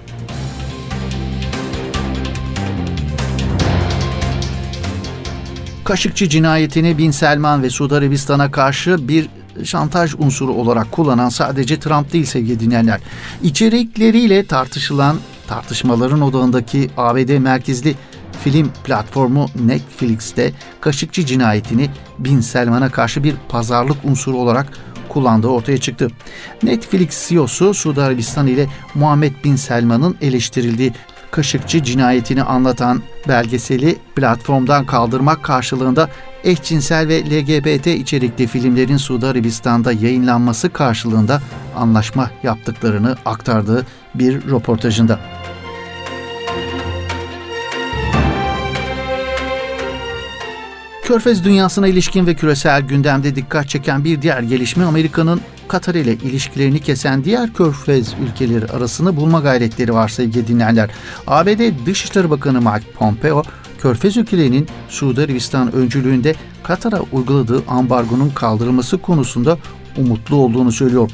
Kaşıkçı 5.84 6.28
cinayetini 6.28 6.98
Bin 6.98 7.10
Selman 7.10 7.62
ve 7.62 7.70
Suudi 7.70 7.94
Arabistan'a 7.94 8.50
karşı 8.50 9.08
bir 9.08 9.28
şantaj 9.64 10.14
unsuru 10.18 10.52
olarak 10.52 10.92
kullanan 10.92 11.28
sadece 11.28 11.80
Trump 11.80 12.12
değil 12.12 12.24
sevgili 12.24 12.60
dinleyenler. 12.60 13.00
İçerikleriyle 13.42 14.46
tartışılan 14.46 15.16
tartışmaların 15.46 16.20
odağındaki 16.20 16.90
ABD 16.96 17.38
merkezli 17.38 17.94
film 18.44 18.72
platformu 18.84 19.46
Netflix'te 19.66 20.52
Kaşıkçı 20.80 21.26
cinayetini 21.26 21.90
Bin 22.18 22.40
Selman'a 22.40 22.90
karşı 22.90 23.24
bir 23.24 23.34
pazarlık 23.48 23.96
unsuru 24.04 24.36
olarak 24.36 24.66
kullandığı 25.08 25.48
ortaya 25.48 25.78
çıktı. 25.78 26.08
Netflix 26.62 27.28
CEO'su 27.28 27.74
Suudi 27.74 28.02
Arabistan 28.02 28.46
ile 28.46 28.66
Muhammed 28.94 29.32
Bin 29.44 29.56
Selman'ın 29.56 30.16
eleştirildiği 30.20 30.92
Kaşıkçı 31.30 31.82
cinayetini 31.82 32.42
anlatan 32.42 33.02
belgeseli 33.28 33.96
platformdan 34.16 34.86
kaldırmak 34.86 35.42
karşılığında 35.42 36.08
eşcinsel 36.44 37.08
ve 37.08 37.24
LGBT 37.24 37.86
içerikli 37.86 38.46
filmlerin 38.46 38.96
Suudi 38.96 39.26
Arabistan'da 39.26 39.92
yayınlanması 39.92 40.72
karşılığında 40.72 41.42
anlaşma 41.76 42.30
yaptıklarını 42.42 43.16
aktardığı 43.24 43.86
bir 44.14 44.34
röportajında. 44.50 45.20
Körfez 51.08 51.44
dünyasına 51.44 51.88
ilişkin 51.88 52.26
ve 52.26 52.34
küresel 52.34 52.82
gündemde 52.82 53.36
dikkat 53.36 53.68
çeken 53.68 54.04
bir 54.04 54.22
diğer 54.22 54.42
gelişme 54.42 54.84
Amerika'nın 54.84 55.40
Katar 55.68 55.94
ile 55.94 56.12
ilişkilerini 56.12 56.80
kesen 56.80 57.24
diğer 57.24 57.52
körfez 57.52 58.14
ülkeleri 58.22 58.66
arasını 58.66 59.16
bulma 59.16 59.40
gayretleri 59.40 59.94
var 59.94 60.08
sevgili 60.08 60.48
dinleyenler. 60.48 60.90
ABD 61.26 61.86
Dışişleri 61.86 62.30
Bakanı 62.30 62.60
Mike 62.60 62.90
Pompeo, 62.94 63.42
Körfez 63.78 64.16
ülkelerinin 64.16 64.66
Suudi 64.88 65.20
Arabistan 65.20 65.72
öncülüğünde 65.72 66.34
Katar'a 66.62 67.00
uyguladığı 67.12 67.62
ambargonun 67.68 68.30
kaldırılması 68.30 68.98
konusunda 68.98 69.58
umutlu 69.96 70.36
olduğunu 70.36 70.72
söylüyor. 70.72 71.10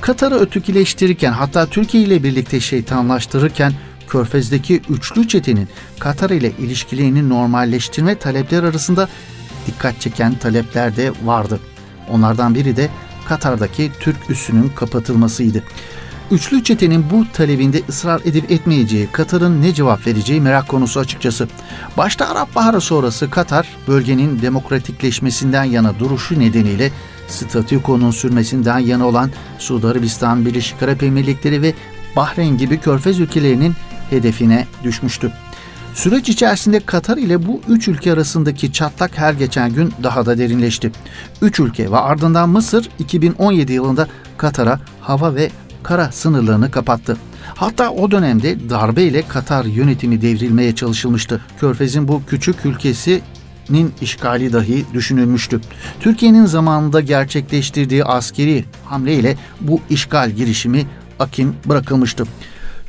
Katar'ı 0.00 0.34
ötekileştirirken 0.34 1.32
hatta 1.32 1.66
Türkiye 1.66 2.02
ile 2.02 2.22
birlikte 2.22 2.60
şeytanlaştırırken 2.60 3.72
Körfez'deki 4.08 4.82
üçlü 4.88 5.28
çetenin 5.28 5.68
Katar 5.98 6.30
ile 6.30 6.52
ilişkilerini 6.58 7.28
normalleştirme 7.28 8.14
talepler 8.14 8.62
arasında 8.62 9.08
dikkat 9.66 10.00
çeken 10.00 10.34
talepler 10.34 10.96
de 10.96 11.12
vardı. 11.24 11.60
Onlardan 12.10 12.54
biri 12.54 12.76
de 12.76 12.88
Katar'daki 13.28 13.92
Türk 14.00 14.30
üssünün 14.30 14.68
kapatılmasıydı. 14.68 15.62
Üçlü 16.34 16.64
çetenin 16.64 17.04
bu 17.10 17.26
talebinde 17.32 17.82
ısrar 17.88 18.20
edip 18.24 18.50
etmeyeceği, 18.50 19.08
Katar'ın 19.12 19.62
ne 19.62 19.74
cevap 19.74 20.06
vereceği 20.06 20.40
merak 20.40 20.68
konusu 20.68 21.00
açıkçası. 21.00 21.48
Başta 21.96 22.28
Arap 22.28 22.54
Baharı 22.54 22.80
sonrası 22.80 23.30
Katar, 23.30 23.68
bölgenin 23.88 24.42
demokratikleşmesinden 24.42 25.64
yana 25.64 25.98
duruşu 25.98 26.40
nedeniyle 26.40 26.90
statükonun 27.28 28.10
sürmesinden 28.10 28.78
yana 28.78 29.06
olan 29.06 29.30
Suudi 29.58 29.86
Arabistan, 29.86 30.46
Birleşik 30.46 30.82
Arap 30.82 31.02
Emirlikleri 31.02 31.62
ve 31.62 31.74
Bahreyn 32.16 32.58
gibi 32.58 32.80
körfez 32.80 33.20
ülkelerinin 33.20 33.74
hedefine 34.10 34.66
düşmüştü. 34.84 35.32
Süreç 35.94 36.28
içerisinde 36.28 36.80
Katar 36.80 37.16
ile 37.16 37.46
bu 37.46 37.60
üç 37.68 37.88
ülke 37.88 38.12
arasındaki 38.12 38.72
çatlak 38.72 39.18
her 39.18 39.32
geçen 39.32 39.72
gün 39.72 39.92
daha 40.02 40.26
da 40.26 40.38
derinleşti. 40.38 40.92
Üç 41.42 41.60
ülke 41.60 41.90
ve 41.90 41.96
ardından 41.96 42.48
Mısır 42.48 42.88
2017 42.98 43.72
yılında 43.72 44.08
Katar'a 44.36 44.80
hava 45.00 45.34
ve 45.34 45.50
kara 45.84 46.12
sınırlarını 46.12 46.70
kapattı. 46.70 47.16
Hatta 47.54 47.90
o 47.90 48.10
dönemde 48.10 48.70
darbe 48.70 49.02
ile 49.02 49.28
Katar 49.28 49.64
yönetimi 49.64 50.22
devrilmeye 50.22 50.74
çalışılmıştı. 50.74 51.40
Körfez'in 51.60 52.08
bu 52.08 52.22
küçük 52.26 52.66
ülkesinin 52.66 53.92
işgali 54.00 54.52
dahi 54.52 54.84
düşünülmüştü. 54.94 55.60
Türkiye'nin 56.00 56.46
zamanında 56.46 57.00
gerçekleştirdiği 57.00 58.04
askeri 58.04 58.64
hamle 58.84 59.14
ile 59.14 59.36
bu 59.60 59.80
işgal 59.90 60.30
girişimi 60.30 60.86
akim 61.18 61.56
bırakılmıştı. 61.66 62.24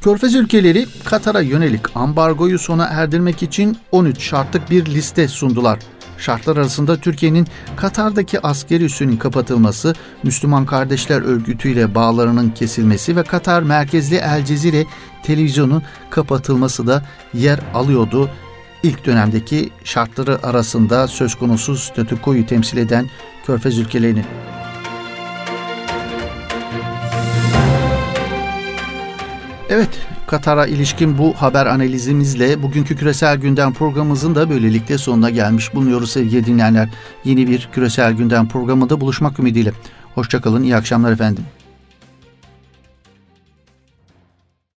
Körfez 0.02 0.36
ülkeleri 0.36 0.86
Katar'a 1.06 1.42
yönelik 1.42 1.98
ambargoyu 1.98 2.60
sona 2.60 2.86
erdirmek 2.86 3.44
için 3.44 3.78
13 3.92 4.22
şartlık 4.22 4.72
bir 4.72 4.86
liste 4.86 5.28
sundular. 5.28 5.80
Şartlar 6.18 6.58
arasında 6.58 6.98
Türkiye'nin 6.98 7.48
Katar'daki 7.76 8.40
askeri 8.42 8.84
üssünün 8.84 9.18
kapatılması, 9.18 9.94
Müslüman 10.24 10.66
Kardeşler 10.66 11.22
Örgütü 11.22 11.70
ile 11.70 11.96
bağlarının 11.96 12.50
kesilmesi 12.50 13.16
ve 13.16 13.24
Katar 13.24 13.62
merkezli 13.62 14.16
El 14.16 14.46
Cezire 14.46 14.86
televizyonun 15.24 15.84
kapatılması 16.10 16.88
da 16.88 17.04
yer 17.34 17.60
alıyordu. 17.74 18.30
İlk 18.84 19.06
dönemdeki 19.06 19.70
şartları 19.84 20.46
arasında 20.48 21.08
söz 21.08 21.36
konusu 21.36 21.78
statükoyu 21.78 22.46
temsil 22.46 22.78
eden 22.78 23.10
Körfez 23.46 23.78
ülkelerini. 23.78 24.26
Evet, 29.70 29.90
Katar'a 30.36 30.66
ilişkin 30.66 31.18
bu 31.18 31.34
haber 31.34 31.66
analizimizle 31.66 32.64
bugünkü 32.64 32.96
küresel 32.96 33.38
gündem 33.38 33.74
programımızın 33.74 34.36
da 34.36 34.50
böylelikle 34.50 34.98
sonuna 34.98 35.30
gelmiş 35.30 35.74
bulunuyoruz 35.74 36.12
sevgili 36.12 36.46
dinleyenler. 36.46 36.90
Yeni 37.26 37.48
bir 37.48 37.70
küresel 37.72 38.14
gündem 38.14 38.48
programında 38.48 39.02
buluşmak 39.02 39.40
ümidiyle. 39.40 39.72
Hoşçakalın, 40.16 40.64
iyi 40.64 40.76
akşamlar 40.76 41.12
efendim. 41.12 41.44